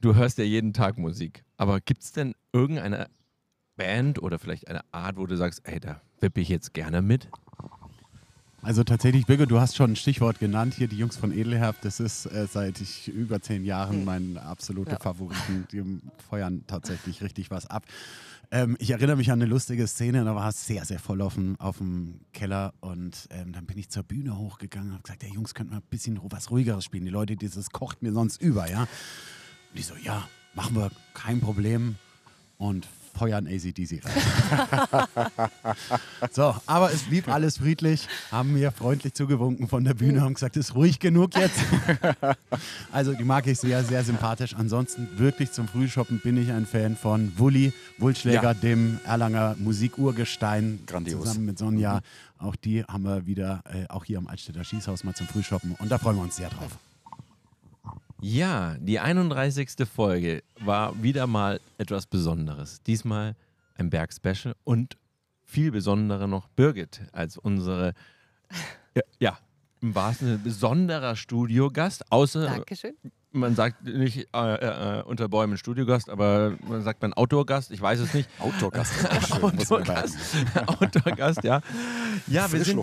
[0.02, 3.10] du hörst ja jeden Tag Musik, aber gibt es denn irgendeine
[3.76, 7.28] Band oder vielleicht eine Art, wo du sagst, ey, da wippe ich jetzt gerne mit?
[8.62, 12.00] Also tatsächlich, Birgit, du hast schon ein Stichwort genannt, hier die Jungs von Edelherb, das
[12.00, 14.06] ist äh, seit ich über zehn Jahren hm.
[14.06, 15.00] mein absoluter ja.
[15.00, 15.68] Favoriten.
[15.74, 15.84] Die
[16.30, 17.84] feuern tatsächlich richtig was ab.
[18.54, 21.34] Ähm, ich erinnere mich an eine lustige Szene, da war es sehr, sehr voll auf
[21.34, 25.24] dem, auf dem Keller und ähm, dann bin ich zur Bühne hochgegangen und habe gesagt,
[25.24, 27.04] der Jungs, könnten wir ein bisschen was Ruhigeres spielen.
[27.04, 28.82] Die Leute, dieses kocht mir sonst über, ja.
[28.82, 28.88] Und
[29.74, 31.96] die so, ja, machen wir, kein Problem.
[32.60, 35.08] Und feuern ACDC rein.
[36.32, 40.58] so, aber es blieb alles friedlich, haben mir freundlich zugewunken von der Bühne und gesagt,
[40.58, 41.60] es ist ruhig genug jetzt.
[42.92, 44.56] also die mag ich sehr, sehr sympathisch.
[44.56, 48.54] Ansonsten wirklich zum Frühshoppen bin ich ein Fan von Wulli, Wulschläger, Ja.
[48.54, 50.80] dem Erlanger Musikurgestein.
[50.86, 51.22] Grandios.
[51.24, 52.02] Zusammen mit Sonja.
[52.40, 55.76] Auch die haben wir wieder, äh, auch hier am Altstädter Schießhaus mal zum Frühshoppen.
[55.80, 56.78] Und da freuen wir uns sehr drauf.
[58.24, 59.86] Ja, die 31.
[59.86, 62.82] Folge war wieder mal etwas Besonderes.
[62.84, 63.36] Diesmal
[63.76, 64.98] ein Berg-Special und
[65.44, 67.94] viel besonderer noch Birgit als unsere,
[68.96, 69.40] ja, ja
[69.82, 72.10] im wahrsten Sinne besonderer Studiogast.
[72.14, 72.96] Außer Dankeschön.
[73.34, 78.00] Man sagt nicht äh, äh, unter Bäumen Studiogast, aber man sagt man Outdoor-Gast, ich weiß
[78.00, 78.30] es nicht.
[78.40, 78.92] Outdoor-Gast
[79.42, 80.18] Outdoor-Gast.
[80.68, 81.62] Outdoor-Gast, ja.
[82.28, 82.80] Ja, wir sind,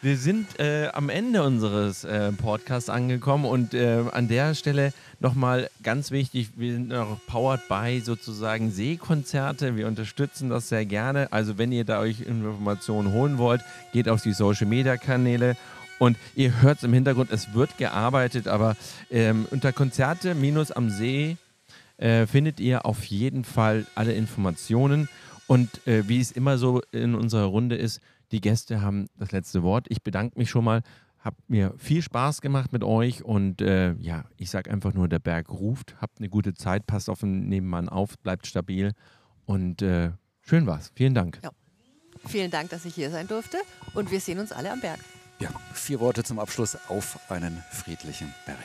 [0.00, 5.68] wir sind äh, am Ende unseres äh, Podcasts angekommen und äh, an der Stelle nochmal
[5.82, 9.76] ganz wichtig, wir sind noch powered by sozusagen Seekonzerte.
[9.76, 11.28] Wir unterstützen das sehr gerne.
[11.32, 13.62] Also wenn ihr da euch Informationen holen wollt,
[13.92, 15.56] geht auf die Social Media Kanäle.
[16.02, 18.76] Und ihr hört es im Hintergrund, es wird gearbeitet, aber
[19.08, 21.36] ähm, unter Konzerte minus am See
[21.96, 25.08] äh, findet ihr auf jeden Fall alle Informationen.
[25.46, 28.00] Und äh, wie es immer so in unserer Runde ist,
[28.32, 29.86] die Gäste haben das letzte Wort.
[29.90, 30.82] Ich bedanke mich schon mal.
[31.20, 35.20] Habt mir viel Spaß gemacht mit euch und äh, ja, ich sage einfach nur, der
[35.20, 35.94] Berg ruft.
[36.00, 38.90] Habt eine gute Zeit, passt auf den Nebenmann auf, bleibt stabil
[39.44, 40.90] und äh, schön war's.
[40.96, 41.40] Vielen Dank.
[42.26, 43.58] Vielen Dank, dass ich hier sein durfte.
[43.94, 44.98] Und wir sehen uns alle am Berg.
[45.42, 48.58] Ja, vier Worte zum Abschluss auf einen friedlichen Berg.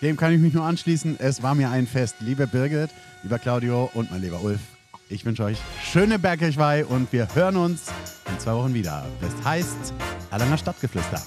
[0.00, 1.18] Dem kann ich mich nur anschließen.
[1.18, 2.14] Es war mir ein Fest.
[2.20, 2.90] Liebe Birgit,
[3.24, 4.60] lieber Claudio und mein lieber Ulf,
[5.08, 7.86] ich wünsche euch schöne Bergkirchweih und wir hören uns
[8.30, 9.04] in zwei Wochen wieder.
[9.20, 9.92] Das heißt
[10.30, 11.20] Erlanger Stadtgeflüster.